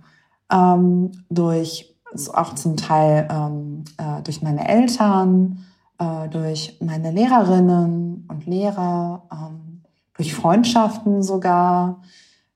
[0.51, 1.94] Ähm, durch
[2.35, 5.65] auch zum Teil ähm, äh, durch meine Eltern,
[5.99, 9.83] äh, durch meine Lehrerinnen und Lehrer, ähm,
[10.17, 12.03] durch Freundschaften sogar.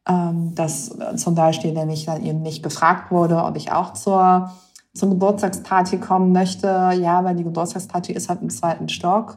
[0.09, 4.51] Ähm, dass zum Beispiel, wenn ich dann eben nicht gefragt wurde, ob ich auch zur,
[4.95, 9.37] zur Geburtstagsparty kommen möchte, ja, weil die Geburtstagsparty ist halt im zweiten Stock.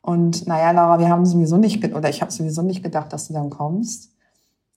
[0.00, 3.34] Und naja, Laura, wir haben sowieso nicht, oder ich habe sowieso nicht gedacht, dass du
[3.34, 4.10] dann kommst.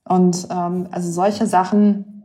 [0.08, 2.21] Und ähm, also solche Sachen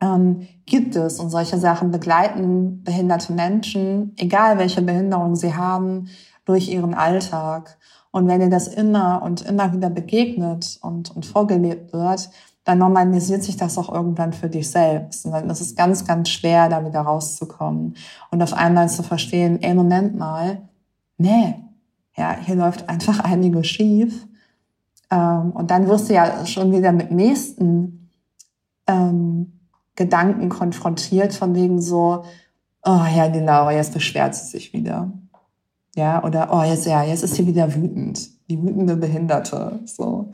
[0.00, 6.08] ähm, gibt es und solche Sachen begleiten behinderte Menschen, egal welche Behinderung sie haben,
[6.44, 7.78] durch ihren Alltag.
[8.10, 12.30] Und wenn dir das immer und immer wieder begegnet und, und vorgelebt wird,
[12.64, 15.24] dann normalisiert sich das auch irgendwann für dich selbst.
[15.26, 17.96] Und dann ist es ganz, ganz schwer, da wieder rauszukommen
[18.30, 20.68] und auf einmal zu verstehen, ey, Moment mal,
[21.16, 21.54] nee,
[22.16, 24.26] ja, hier läuft einfach einiges schief.
[25.10, 28.10] Ähm, und dann wirst du ja schon wieder mit nächsten
[28.86, 29.59] ähm,
[30.00, 32.24] Gedanken konfrontiert, von wegen so,
[32.86, 35.12] oh ja, die Laura, jetzt beschwert sie sich wieder.
[35.94, 38.30] Ja, oder oh, jetzt, ja, jetzt ist sie wieder wütend.
[38.48, 39.78] Die wütende Behinderte.
[39.84, 40.32] So.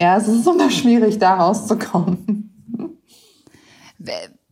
[0.00, 2.48] Ja, es ist immer schwierig, da rauszukommen.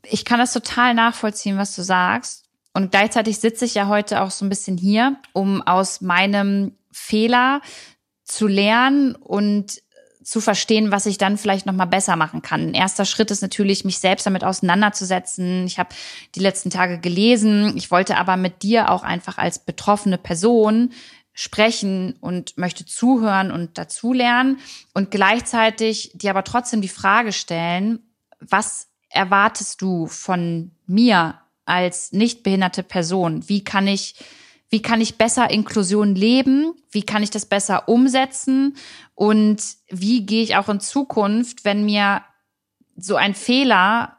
[0.04, 2.44] Ich kann das total nachvollziehen, was du sagst.
[2.72, 7.60] Und gleichzeitig sitze ich ja heute auch so ein bisschen hier, um aus meinem Fehler
[8.22, 9.82] zu lernen und
[10.22, 12.68] zu verstehen, was ich dann vielleicht noch mal besser machen kann.
[12.68, 15.66] Ein erster Schritt ist natürlich, mich selbst damit auseinanderzusetzen.
[15.66, 15.90] Ich habe
[16.34, 17.76] die letzten Tage gelesen.
[17.76, 20.92] Ich wollte aber mit dir auch einfach als betroffene Person
[21.32, 24.58] sprechen und möchte zuhören und dazulernen
[24.92, 28.00] und gleichzeitig dir aber trotzdem die Frage stellen,
[28.40, 33.48] was erwartest du von mir als nicht behinderte Person?
[33.48, 34.16] Wie kann ich
[34.70, 38.76] wie kann ich besser Inklusion leben, wie kann ich das besser umsetzen
[39.14, 42.22] und wie gehe ich auch in Zukunft, wenn mir
[42.96, 44.18] so ein Fehler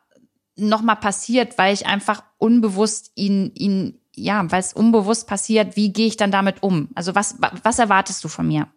[0.58, 6.08] nochmal passiert, weil ich einfach unbewusst ihn, ihn, ja, weil es unbewusst passiert, wie gehe
[6.08, 6.90] ich dann damit um?
[6.96, 8.68] Also was, was erwartest du von mir?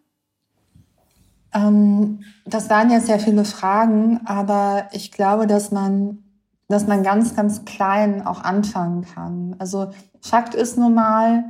[1.53, 6.24] Ähm, das waren ja sehr viele Fragen, aber ich glaube, dass man,
[6.67, 9.55] dass man ganz, ganz klein auch anfangen kann.
[9.59, 9.89] Also
[10.21, 11.43] Fakt ist nun mal,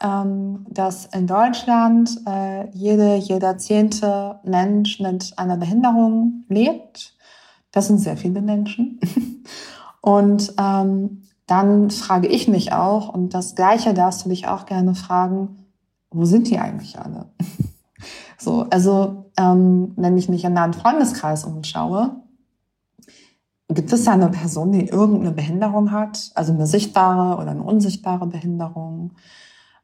[0.00, 7.14] ähm, dass in Deutschland äh, jede, jeder zehnte Mensch mit einer Behinderung lebt.
[7.70, 9.00] Das sind sehr viele Menschen.
[10.02, 14.94] Und ähm, dann frage ich mich auch, und das Gleiche darfst du dich auch gerne
[14.94, 15.66] fragen,
[16.10, 17.26] wo sind die eigentlich alle?
[18.38, 22.21] so, also ähm, wenn ich mich in einem Freundeskreis umschaue,
[23.74, 28.26] gibt es da eine Person, die irgendeine Behinderung hat, also eine sichtbare oder eine unsichtbare
[28.26, 29.12] Behinderung?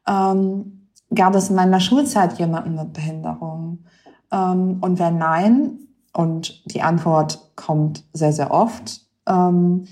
[0.07, 3.85] Ähm, gab es in meiner Schulzeit jemanden mit Behinderung?
[4.31, 5.79] Ähm, und wenn nein,
[6.13, 9.85] und die Antwort kommt sehr, sehr oft, ähm,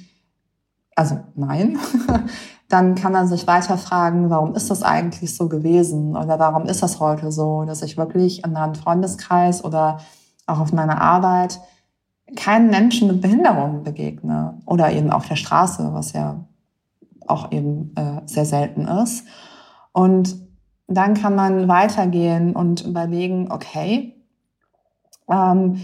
[0.95, 1.77] also nein,
[2.69, 6.83] dann kann man sich weiter fragen, warum ist das eigentlich so gewesen oder warum ist
[6.83, 9.99] das heute so, dass ich wirklich in einem Freundeskreis oder
[10.47, 11.61] auch auf meiner Arbeit
[12.35, 16.45] keinen Menschen mit Behinderung begegne oder eben auf der Straße, was ja
[17.25, 19.25] auch eben äh, sehr selten ist.
[19.93, 20.35] Und
[20.87, 24.15] dann kann man weitergehen und überlegen, okay,
[25.29, 25.81] ähm,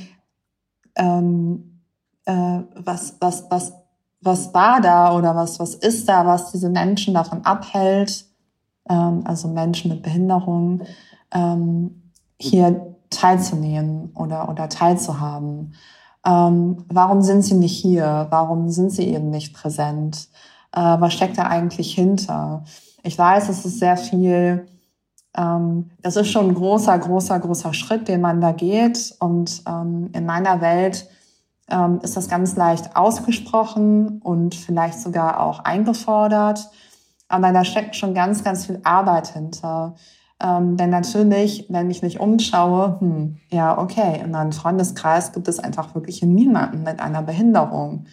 [0.95, 1.81] ähm,
[2.25, 3.73] äh, was, was, was,
[4.21, 8.25] was war da oder was, was ist da, was diese Menschen davon abhält,
[8.89, 10.83] ähm, also Menschen mit Behinderung,
[11.31, 15.73] ähm, hier teilzunehmen oder, oder teilzuhaben.
[16.25, 18.27] Ähm, warum sind sie nicht hier?
[18.29, 20.29] Warum sind sie eben nicht präsent?
[20.71, 22.63] Äh, was steckt da eigentlich hinter?
[23.03, 24.65] Ich weiß, es ist sehr viel,
[25.35, 29.15] ähm, das ist schon ein großer, großer, großer Schritt, den man da geht.
[29.19, 31.07] Und ähm, in meiner Welt
[31.69, 36.69] ähm, ist das ganz leicht ausgesprochen und vielleicht sogar auch eingefordert.
[37.27, 39.95] Aber da steckt schon ganz, ganz viel Arbeit hinter.
[40.43, 45.59] Ähm, denn natürlich, wenn ich mich umschaue, hm, ja, okay, in meinem Freundeskreis gibt es
[45.59, 48.05] einfach wirklich niemanden mit einer Behinderung.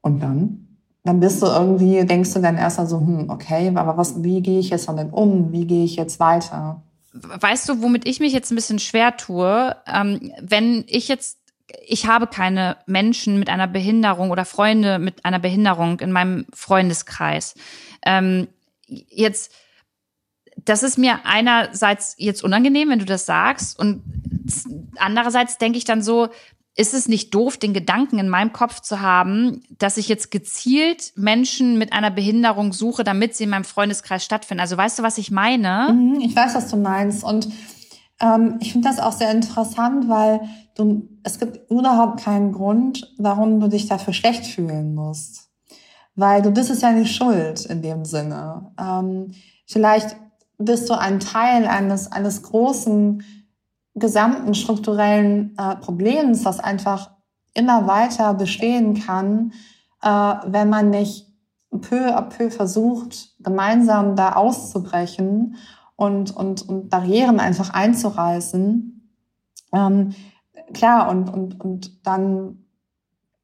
[0.00, 0.62] Und dann?
[1.04, 4.60] dann bist du irgendwie, denkst du dann erst so, hm, okay, aber was, wie gehe
[4.60, 5.52] ich jetzt damit um?
[5.52, 6.82] Wie gehe ich jetzt weiter?
[7.12, 9.76] Weißt du, womit ich mich jetzt ein bisschen schwer tue?
[9.86, 11.38] Ähm, wenn ich jetzt,
[11.86, 17.54] ich habe keine Menschen mit einer Behinderung oder Freunde mit einer Behinderung in meinem Freundeskreis.
[18.04, 18.46] Ähm,
[18.86, 19.52] jetzt,
[20.64, 24.02] das ist mir einerseits jetzt unangenehm, wenn du das sagst, und
[24.96, 26.28] andererseits denke ich dann so,
[26.74, 31.12] ist es nicht doof, den Gedanken in meinem Kopf zu haben, dass ich jetzt gezielt
[31.16, 34.60] Menschen mit einer Behinderung suche, damit sie in meinem Freundeskreis stattfinden?
[34.60, 35.92] Also weißt du, was ich meine?
[35.92, 37.24] Mhm, ich weiß, was du meinst.
[37.24, 37.48] Und
[38.20, 40.40] ähm, ich finde das auch sehr interessant, weil
[40.74, 45.50] du, es gibt überhaupt keinen Grund, warum du dich dafür schlecht fühlen musst.
[46.14, 48.72] Weil du bist es ja nicht schuld in dem Sinne.
[48.80, 49.32] Ähm,
[49.66, 50.16] vielleicht
[50.64, 53.22] bist du ein Teil eines, eines großen
[53.94, 57.10] gesamten strukturellen äh, Problems, das einfach
[57.54, 59.52] immer weiter bestehen kann,
[60.02, 60.08] äh,
[60.46, 61.28] wenn man nicht
[61.80, 65.56] peu à peu versucht, gemeinsam da auszubrechen
[65.96, 69.10] und, und, und Barrieren einfach einzureißen.
[69.72, 70.14] Ähm,
[70.74, 72.64] klar, und, und, und dann,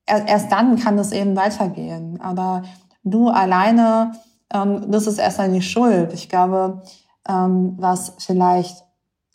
[0.07, 2.21] erst dann kann es eben weitergehen.
[2.21, 2.63] Aber
[3.03, 4.13] du alleine,
[4.53, 6.13] ähm, das ist erst einmal die Schuld.
[6.13, 6.83] Ich glaube,
[7.29, 8.85] ähm, was vielleicht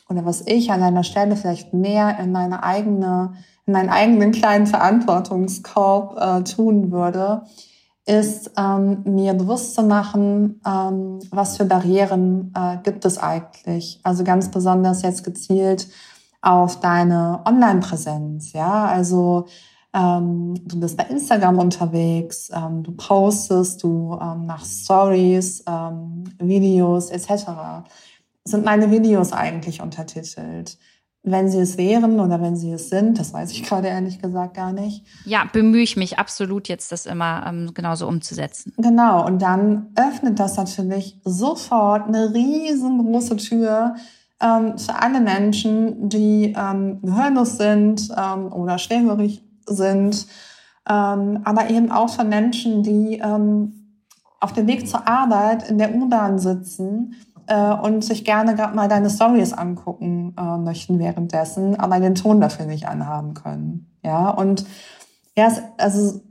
[0.09, 3.33] oder was ich an einer Stelle vielleicht mehr in meine eigene,
[3.65, 7.43] in meinen eigenen kleinen Verantwortungskorb äh, tun würde,
[8.05, 14.01] ist ähm, mir bewusst zu machen, ähm, was für Barrieren äh, gibt es eigentlich.
[14.03, 15.87] Also ganz besonders jetzt gezielt
[16.41, 18.51] auf deine Online-Präsenz.
[18.51, 19.45] Ja, also
[19.93, 27.09] ähm, du bist bei Instagram unterwegs, ähm, du postest, du ähm, machst Stories, ähm, Videos
[27.09, 27.45] etc.
[28.43, 30.77] Sind meine Videos eigentlich untertitelt?
[31.23, 34.55] wenn sie es wären oder wenn sie es sind, das weiß ich gerade ehrlich gesagt
[34.55, 35.05] gar nicht.
[35.25, 38.73] Ja, bemühe ich mich absolut jetzt, das immer ähm, genauso umzusetzen.
[38.77, 43.95] Genau, und dann öffnet das natürlich sofort eine riesengroße Tür
[44.41, 50.27] ähm, für alle Menschen, die ähm, gehörlos sind ähm, oder schwerhörig sind,
[50.89, 53.99] ähm, aber eben auch für Menschen, die ähm,
[54.39, 57.15] auf dem Weg zur Arbeit in der U-Bahn sitzen
[57.47, 62.41] äh, und sich gerne gerade mal deine Stories angucken äh, möchten währenddessen, aber den Ton
[62.41, 63.93] dafür nicht anhaben können.
[64.03, 64.65] Ja, und
[65.35, 66.21] ja, also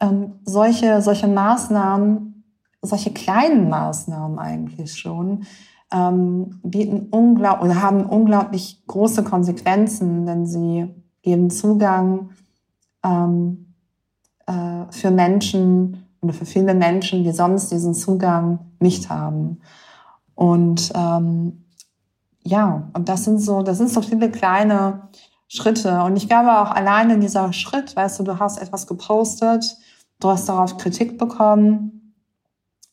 [0.00, 2.44] ähm, solche, solche Maßnahmen,
[2.82, 5.44] solche kleinen Maßnahmen eigentlich schon,
[5.92, 10.88] ähm, bieten unglaublich oder haben unglaublich große Konsequenzen, denn sie
[11.22, 12.30] geben Zugang
[13.04, 13.74] ähm,
[14.46, 19.60] äh, für Menschen oder für viele Menschen, die sonst diesen Zugang nicht haben.
[20.34, 21.64] Und ähm,
[22.44, 25.08] ja, und das sind so, das sind so viele kleine
[25.48, 26.02] Schritte.
[26.02, 29.76] Und ich glaube auch alleine dieser Schritt, weißt du, du hast etwas gepostet,
[30.20, 32.14] du hast darauf Kritik bekommen,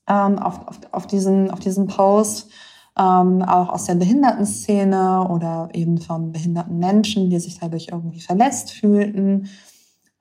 [0.08, 2.50] ähm, auf, auf, auf, diesen, auf diesen Post,
[2.98, 8.72] ähm, auch aus der Behindertenszene oder eben von behinderten Menschen, die sich dadurch irgendwie verletzt
[8.72, 9.48] fühlten.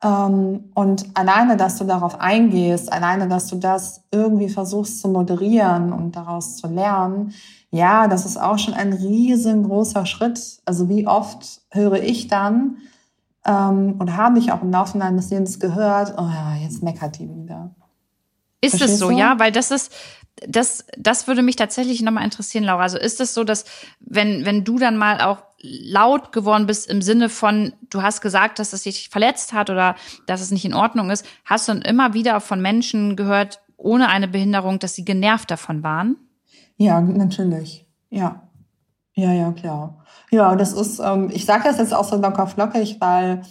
[0.03, 5.93] Ähm, und alleine, dass du darauf eingehst, alleine, dass du das irgendwie versuchst zu moderieren
[5.93, 7.35] und daraus zu lernen,
[7.71, 10.61] ja, das ist auch schon ein riesengroßer Schritt.
[10.65, 12.79] Also wie oft höre ich dann
[13.45, 17.29] ähm, und habe ich auch im Laufe meines Lebens gehört, oh ja, jetzt meckert die
[17.29, 17.75] wieder.
[18.61, 19.19] Ist Verstehst es so, du?
[19.19, 19.39] ja?
[19.39, 19.93] Weil das ist,
[20.47, 22.83] das, das würde mich tatsächlich nochmal interessieren, Laura.
[22.83, 23.65] Also ist es so, dass
[24.01, 28.59] wenn, wenn du dann mal auch laut geworden bist im Sinne von, du hast gesagt,
[28.59, 31.83] dass es dich verletzt hat oder dass es nicht in Ordnung ist, hast du dann
[31.83, 36.17] immer wieder von Menschen gehört, ohne eine Behinderung, dass sie genervt davon waren?
[36.77, 37.87] Ja, natürlich.
[38.11, 38.43] Ja.
[39.15, 40.05] Ja, ja, klar.
[40.31, 43.43] Ja, das ist, ähm, ich sage das jetzt auch so locker flockig, weil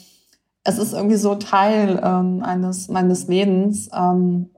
[0.63, 3.89] es ist irgendwie so Teil ähm, eines meines Lebens.
[3.93, 4.49] Ähm,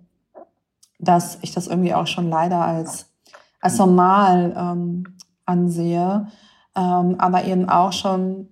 [0.99, 3.09] dass ich das irgendwie auch schon leider als,
[3.62, 5.05] als normal ähm,
[5.45, 6.27] ansehe,
[6.75, 8.49] ähm, aber eben auch schon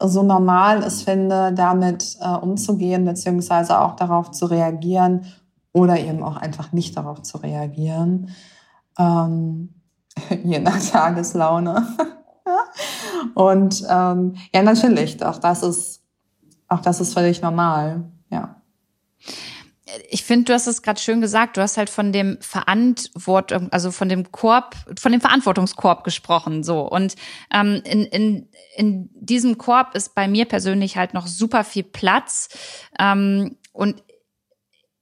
[0.00, 5.26] so normal es finde, damit äh, umzugehen, beziehungsweise auch darauf zu reagieren
[5.72, 8.30] oder eben auch einfach nicht darauf zu reagieren,
[8.98, 9.74] ähm,
[10.44, 11.86] je nach Tageslaune.
[13.34, 16.02] Und ähm, ja, natürlich, auch das ist,
[16.68, 18.04] auch das ist völlig normal,
[20.08, 21.56] ich finde, du hast es gerade schön gesagt.
[21.56, 26.62] Du hast halt von dem Verantwortung, also von dem Korb, von dem Verantwortungskorb gesprochen.
[26.62, 27.14] So und
[27.52, 32.48] ähm, in, in, in diesem Korb ist bei mir persönlich halt noch super viel Platz
[32.98, 34.02] ähm, und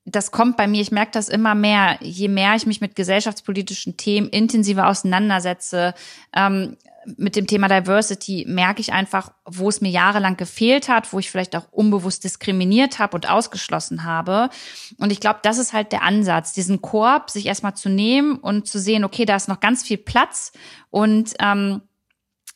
[0.06, 3.96] das kommt bei mir, ich merke das immer mehr, je mehr ich mich mit gesellschaftspolitischen
[3.96, 5.94] Themen intensiver auseinandersetze,
[6.34, 6.76] ähm,
[7.16, 11.30] mit dem Thema Diversity merke ich einfach, wo es mir jahrelang gefehlt hat, wo ich
[11.30, 14.50] vielleicht auch unbewusst diskriminiert habe und ausgeschlossen habe.
[14.98, 18.66] Und ich glaube, das ist halt der Ansatz, diesen Korb sich erstmal zu nehmen und
[18.66, 20.52] zu sehen, okay, da ist noch ganz viel Platz
[20.90, 21.82] und ähm,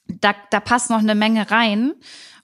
[0.06, 1.94] da, da passt noch eine Menge rein.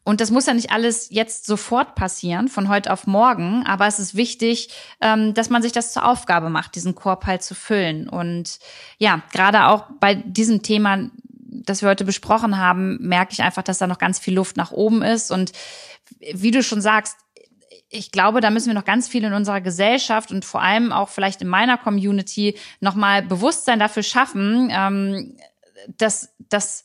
[0.07, 3.99] Und das muss ja nicht alles jetzt sofort passieren, von heute auf morgen, aber es
[3.99, 4.69] ist wichtig,
[5.01, 8.07] ähm, dass man sich das zur Aufgabe macht, diesen Korb halt zu füllen.
[8.09, 8.59] Und
[8.99, 11.09] ja, gerade auch bei diesem Thema
[11.65, 14.73] das wir heute besprochen haben, merke ich einfach, dass da noch ganz viel Luft nach
[14.73, 15.31] oben ist.
[15.31, 15.53] Und
[16.21, 17.17] wie du schon sagst,
[17.89, 21.09] ich glaube, da müssen wir noch ganz viel in unserer Gesellschaft und vor allem auch
[21.09, 25.37] vielleicht in meiner Community nochmal Bewusstsein dafür schaffen, ähm,
[25.97, 26.85] dass, dass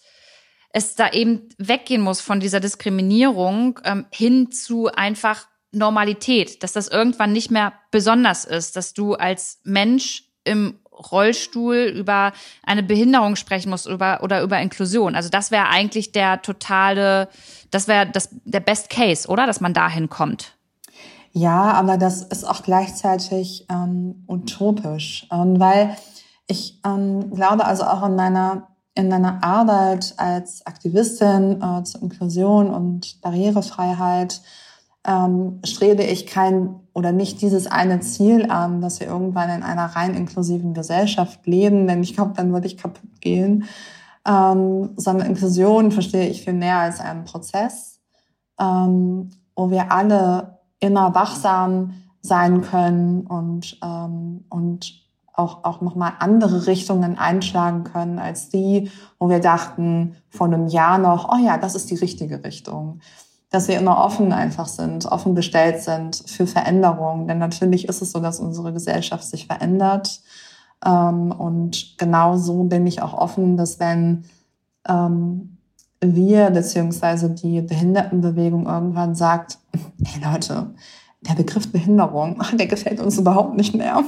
[0.72, 6.88] es da eben weggehen muss von dieser Diskriminierung ähm, hin zu einfach Normalität, dass das
[6.88, 10.80] irgendwann nicht mehr besonders ist, dass du als Mensch im
[11.12, 12.34] Rollstuhl über
[12.64, 15.16] eine Behinderung sprechen muss über, oder über Inklusion.
[15.16, 17.30] Also das wäre eigentlich der totale,
[17.72, 19.48] das wäre das, der Best Case, oder?
[19.48, 20.54] Dass man dahin kommt.
[21.32, 25.96] Ja, aber das ist auch gleichzeitig ähm, utopisch, ähm, weil
[26.48, 32.70] ich ähm, glaube also auch in meiner in meiner Arbeit als Aktivistin äh, zur Inklusion
[32.70, 34.42] und Barrierefreiheit
[35.10, 39.86] ähm, strebe ich kein oder nicht dieses eine Ziel an, dass wir irgendwann in einer
[39.86, 43.66] rein inklusiven Gesellschaft leben, denn ich glaube, dann würde ich kaputt gehen.
[44.26, 48.00] Ähm, sondern Inklusion verstehe ich viel mehr als einen Prozess,
[48.60, 55.02] ähm, wo wir alle immer wachsam sein können und, ähm, und
[55.34, 60.98] auch, auch nochmal andere Richtungen einschlagen können als die, wo wir dachten vor einem Jahr
[61.00, 63.00] noch, oh ja, das ist die richtige Richtung.
[63.50, 67.28] Dass wir immer offen einfach sind, offen gestellt sind für Veränderungen.
[67.28, 70.22] Denn natürlich ist es so, dass unsere Gesellschaft sich verändert.
[70.86, 74.26] Ähm, und genau so bin ich auch offen, dass wenn
[74.88, 75.58] ähm,
[76.02, 79.58] wir beziehungsweise die Behindertenbewegung irgendwann sagt,
[80.06, 80.74] hey Leute,
[81.22, 84.04] der Begriff Behinderung, der gefällt uns überhaupt nicht mehr.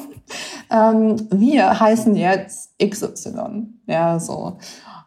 [0.70, 3.68] Ähm, wir heißen jetzt XY.
[3.88, 4.58] Ja, so.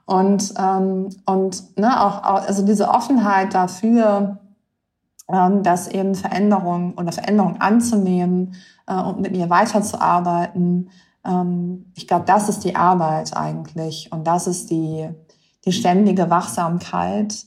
[0.06, 4.38] Und, ähm, und ne, auch, also diese Offenheit dafür,
[5.28, 8.54] ähm, dass eben Veränderung oder Veränderung anzunehmen
[8.86, 10.90] äh, und mit ihr weiterzuarbeiten,
[11.24, 15.08] ähm, ich glaube, das ist die Arbeit eigentlich und das ist die,
[15.64, 17.46] die ständige Wachsamkeit.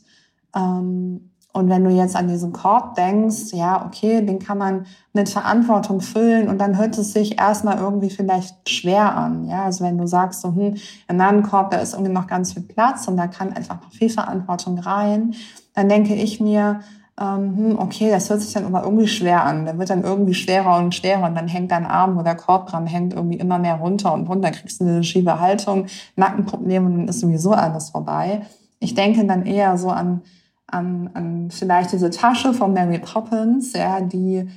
[0.55, 5.27] Ähm, und wenn du jetzt an diesen Korb denkst, ja, okay, den kann man mit
[5.27, 9.47] Verantwortung füllen und dann hört es sich erstmal irgendwie vielleicht schwer an.
[9.47, 10.75] Ja, also wenn du sagst, so, hm,
[11.07, 13.91] in meinem Korb, da ist irgendwie noch ganz viel Platz und da kann einfach noch
[13.91, 15.33] viel Verantwortung rein,
[15.73, 16.81] dann denke ich mir,
[17.19, 19.65] ähm, hm, okay, das hört sich dann aber irgendwie schwer an.
[19.65, 22.67] Der wird dann irgendwie schwerer und schwerer und dann hängt dein Arm, wo der Korb
[22.67, 26.97] dran hängt, irgendwie immer mehr runter und runter, kriegst du eine schiefe Haltung, Nackenprobleme und
[26.97, 28.41] dann ist sowieso alles vorbei.
[28.79, 30.21] Ich denke dann eher so an
[30.67, 34.49] an, an vielleicht diese Tasche von Mary Poppins, ja, die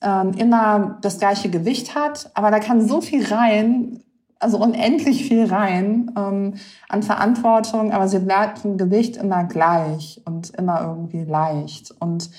[0.00, 4.00] ähm, immer das gleiche Gewicht hat, aber da kann so viel rein,
[4.38, 6.54] also unendlich viel rein ähm,
[6.88, 11.94] an Verantwortung, aber sie bleibt im Gewicht immer gleich und immer irgendwie leicht.
[12.00, 12.30] Und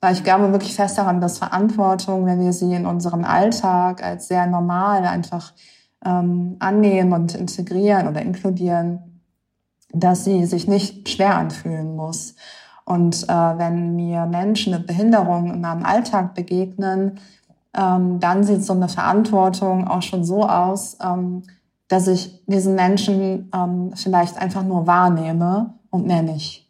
[0.00, 4.28] weil ich glaube wirklich fest daran, dass Verantwortung, wenn wir sie in unserem Alltag als
[4.28, 5.52] sehr normal einfach
[6.04, 9.20] ähm, annehmen und integrieren oder inkludieren,
[9.92, 12.34] dass sie sich nicht schwer anfühlen muss.
[12.84, 17.20] Und äh, wenn mir Menschen mit Behinderung in meinem Alltag begegnen,
[17.74, 21.42] ähm, dann sieht so eine Verantwortung auch schon so aus, ähm,
[21.88, 26.68] dass ich diesen Menschen ähm, vielleicht einfach nur wahrnehme und mehr nicht.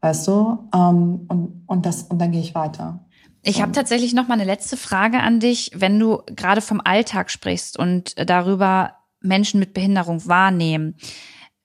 [0.00, 0.68] Weißt du?
[0.74, 3.00] Ähm, und, und, das, und dann gehe ich weiter.
[3.42, 7.30] Ich habe tatsächlich noch mal eine letzte Frage an dich, wenn du gerade vom Alltag
[7.30, 10.96] sprichst und darüber Menschen mit Behinderung wahrnehmen.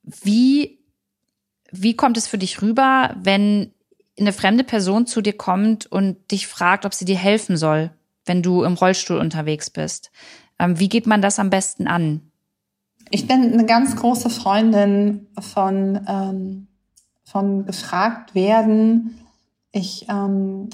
[0.03, 0.76] Wie
[1.71, 3.71] wie kommt es für dich rüber, wenn
[4.19, 7.91] eine fremde Person zu dir kommt und dich fragt, ob sie dir helfen soll,
[8.25, 10.11] wenn du im Rollstuhl unterwegs bist?
[10.59, 12.21] Ähm, wie geht man das am besten an?
[13.09, 16.67] Ich bin eine ganz große Freundin von, ähm,
[17.23, 19.19] von gefragt werden.
[19.71, 20.69] Ich ähm,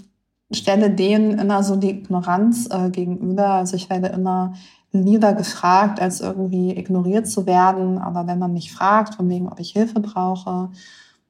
[0.52, 3.50] stelle denen immer so die Ignoranz äh, gegenüber.
[3.50, 4.54] Also ich werde immer
[4.94, 7.98] lieber gefragt, als irgendwie ignoriert zu werden.
[7.98, 10.70] Aber wenn man mich fragt, von wegen, ob ich Hilfe brauche,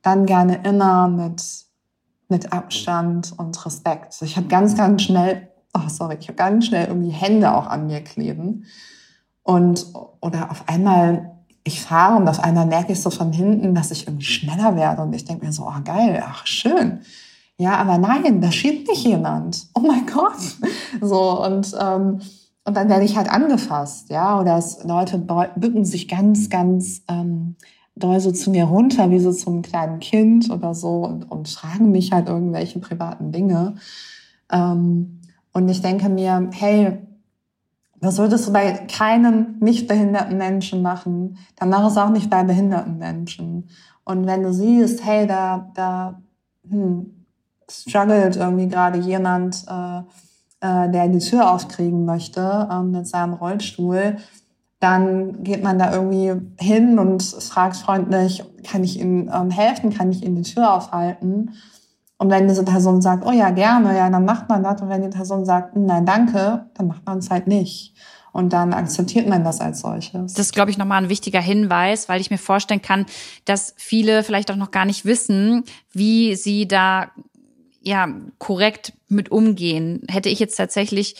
[0.01, 1.41] dann gerne immer mit,
[2.27, 4.07] mit Abstand und Respekt.
[4.07, 7.67] Also ich habe ganz, ganz schnell, oh sorry, ich habe ganz schnell irgendwie Hände auch
[7.67, 8.65] an mir kleben.
[9.43, 9.87] Und,
[10.19, 11.31] oder auf einmal,
[11.63, 15.01] ich fahre und auf einmal merke ich so von hinten, dass ich irgendwie schneller werde.
[15.01, 16.99] Und ich denke mir so, oh geil, ach schön.
[17.57, 19.67] Ja, aber nein, da schiebt nicht jemand.
[19.73, 20.57] Oh mein Gott.
[20.99, 22.19] So, und, ähm,
[22.65, 27.55] und dann werde ich halt angefasst, ja, oder es, Leute bücken sich ganz, ganz ähm,
[27.95, 31.91] doll so zu mir runter, wie so zum kleinen Kind oder so und, und fragen
[31.91, 33.75] mich halt irgendwelche privaten Dinge.
[34.51, 35.19] Ähm,
[35.51, 36.99] und ich denke mir, hey,
[37.99, 42.43] das solltest du bei keinem nicht behinderten Menschen machen, dann mach es auch nicht bei
[42.43, 43.69] behinderten Menschen.
[44.03, 46.21] Und wenn du siehst, hey, da, da
[46.69, 47.25] hm,
[47.69, 50.01] struggelt irgendwie gerade jemand, äh,
[50.63, 54.15] äh, der die Tür aufkriegen möchte ähm, mit seinem Rollstuhl,
[54.79, 60.09] dann geht man da irgendwie hin und fragt freundlich, kann ich Ihnen ähm, helfen, kann
[60.09, 61.51] ich Ihnen die Tür aufhalten?
[62.17, 64.81] Und wenn diese Person sagt, oh ja, gerne, ja, dann macht man das.
[64.81, 67.93] Und wenn die Person sagt, nein, danke, dann macht man es halt nicht.
[68.31, 70.33] Und dann akzeptiert man das als solches.
[70.33, 73.05] Das ist, glaube ich, nochmal ein wichtiger Hinweis, weil ich mir vorstellen kann,
[73.45, 77.11] dass viele vielleicht auch noch gar nicht wissen, wie sie da
[77.83, 78.07] ja
[78.39, 80.01] korrekt mit umgehen.
[80.09, 81.15] Hätte ich jetzt tatsächlich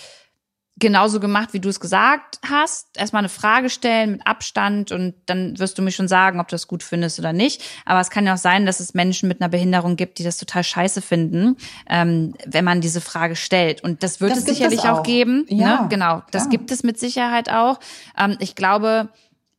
[0.77, 2.97] genauso gemacht, wie du es gesagt hast.
[2.97, 6.55] Erstmal eine Frage stellen mit Abstand und dann wirst du mir schon sagen, ob du
[6.55, 7.63] das gut findest oder nicht.
[7.85, 10.37] Aber es kann ja auch sein, dass es Menschen mit einer Behinderung gibt, die das
[10.37, 11.57] total scheiße finden,
[11.87, 13.83] ähm, wenn man diese Frage stellt.
[13.83, 14.99] Und das wird das es sicherlich auch.
[14.99, 15.03] auch.
[15.03, 15.45] geben.
[15.47, 15.87] Ja, ne?
[15.89, 17.79] Genau, das gibt es mit Sicherheit auch.
[18.17, 19.09] Ähm, ich glaube,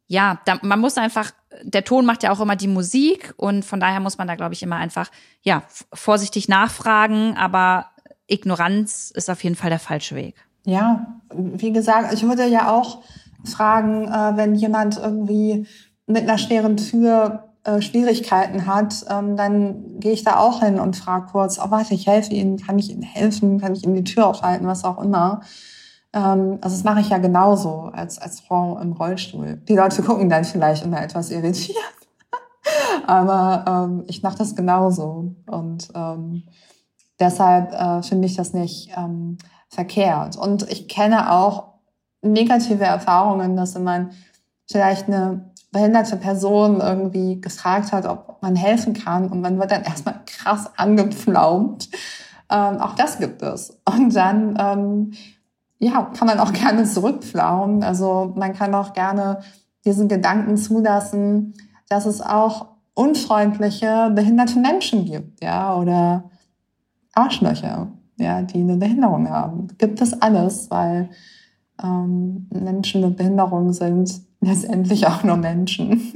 [0.07, 1.31] ja, da, man muss einfach,
[1.63, 4.55] der Ton macht ja auch immer die Musik und von daher muss man da, glaube
[4.55, 5.11] ich, immer einfach,
[5.43, 7.87] ja, vorsichtig nachfragen, aber
[8.27, 10.35] Ignoranz ist auf jeden Fall der falsche Weg.
[10.65, 13.03] Ja, wie gesagt, ich würde ja auch
[13.45, 15.67] fragen, äh, wenn jemand irgendwie
[16.07, 20.97] mit einer schweren Tür äh, Schwierigkeiten hat, ähm, dann gehe ich da auch hin und
[20.97, 24.05] frage kurz, oh warte, ich helfe Ihnen, kann ich Ihnen helfen, kann ich Ihnen die
[24.05, 25.41] Tür aufhalten, was auch immer.
[26.15, 29.61] Ähm, also das mache ich ja genauso als, als Frau im Rollstuhl.
[29.69, 31.77] Die Leute gucken dann vielleicht immer etwas irritiert.
[33.07, 35.35] Aber ähm, ich mache das genauso.
[35.47, 36.45] Und ähm,
[37.19, 39.39] deshalb äh, finde ich das nicht ähm,
[39.69, 40.37] verkehrt.
[40.37, 41.75] Und ich kenne auch
[42.23, 44.11] negative Erfahrungen, dass wenn man
[44.71, 49.83] vielleicht eine behinderte Person irgendwie gefragt hat, ob man helfen kann und man wird dann
[49.83, 51.91] erstmal krass angepflaumt.
[52.49, 53.77] Ähm, auch das gibt es.
[53.85, 55.13] Und dann ähm,
[55.85, 57.83] ja, kann man auch gerne zurückpflaumen.
[57.83, 59.41] Also man kann auch gerne
[59.85, 61.55] diesen Gedanken zulassen,
[61.89, 66.31] dass es auch unfreundliche, behinderte Menschen gibt, ja, oder
[67.13, 69.69] Arschlöcher ja, die eine Behinderung haben.
[69.79, 71.11] Gibt es alles, weil
[71.83, 76.13] ähm, Menschen mit Behinderung sind letztendlich auch nur Menschen.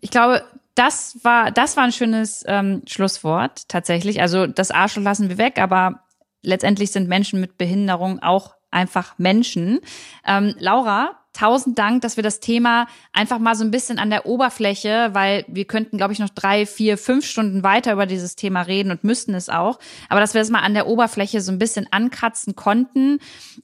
[0.00, 0.42] Ich glaube,
[0.74, 4.20] das war, das war ein schönes ähm, Schlusswort tatsächlich.
[4.22, 6.00] Also das Arschloch lassen wir weg, aber
[6.42, 9.80] letztendlich sind Menschen mit Behinderung auch einfach Menschen.
[10.24, 14.26] Ähm, Laura, tausend Dank, dass wir das Thema einfach mal so ein bisschen an der
[14.26, 18.62] Oberfläche, weil wir könnten, glaube ich, noch drei, vier, fünf Stunden weiter über dieses Thema
[18.62, 19.78] reden und müssten es auch.
[20.08, 23.18] Aber dass wir das mal an der Oberfläche so ein bisschen ankratzen konnten,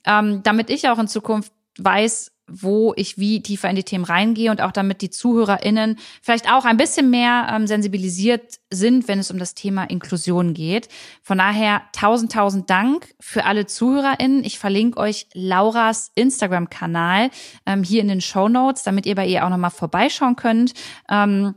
[0.05, 4.51] ähm, damit ich auch in Zukunft weiß, wo ich wie tiefer in die Themen reingehe
[4.51, 9.31] und auch damit die ZuhörerInnen vielleicht auch ein bisschen mehr ähm, sensibilisiert sind, wenn es
[9.31, 10.89] um das Thema Inklusion geht.
[11.23, 14.45] Von daher tausend, tausend Dank für alle ZuhörerInnen.
[14.45, 17.31] Ich verlinke euch Lauras Instagram-Kanal
[17.67, 20.75] ähm, hier in den Show Notes, damit ihr bei ihr auch nochmal vorbeischauen könnt.
[21.09, 21.55] Ähm,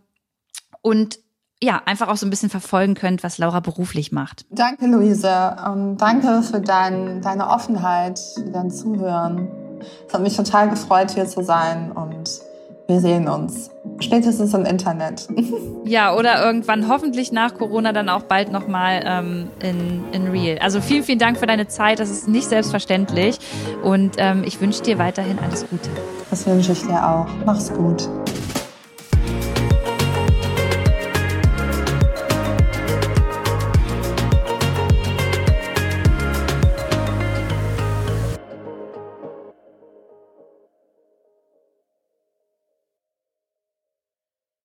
[0.81, 1.19] und
[1.61, 4.45] ja, einfach auch so ein bisschen verfolgen könnt, was Laura beruflich macht.
[4.49, 5.55] Danke, Luise.
[5.65, 9.68] Ähm, danke für dein, deine Offenheit, für dein Zuhören.
[10.07, 12.29] Es hat mich total gefreut, hier zu sein und
[12.89, 13.69] wir sehen uns.
[13.99, 15.27] Spätestens im Internet.
[15.85, 20.59] Ja, oder irgendwann hoffentlich nach Corona dann auch bald nochmal ähm, in, in Real.
[20.59, 21.99] Also vielen, vielen Dank für deine Zeit.
[21.99, 23.39] Das ist nicht selbstverständlich.
[23.81, 25.89] Und ähm, ich wünsche dir weiterhin alles Gute.
[26.29, 27.25] Das wünsche ich dir auch.
[27.43, 28.07] Mach's gut.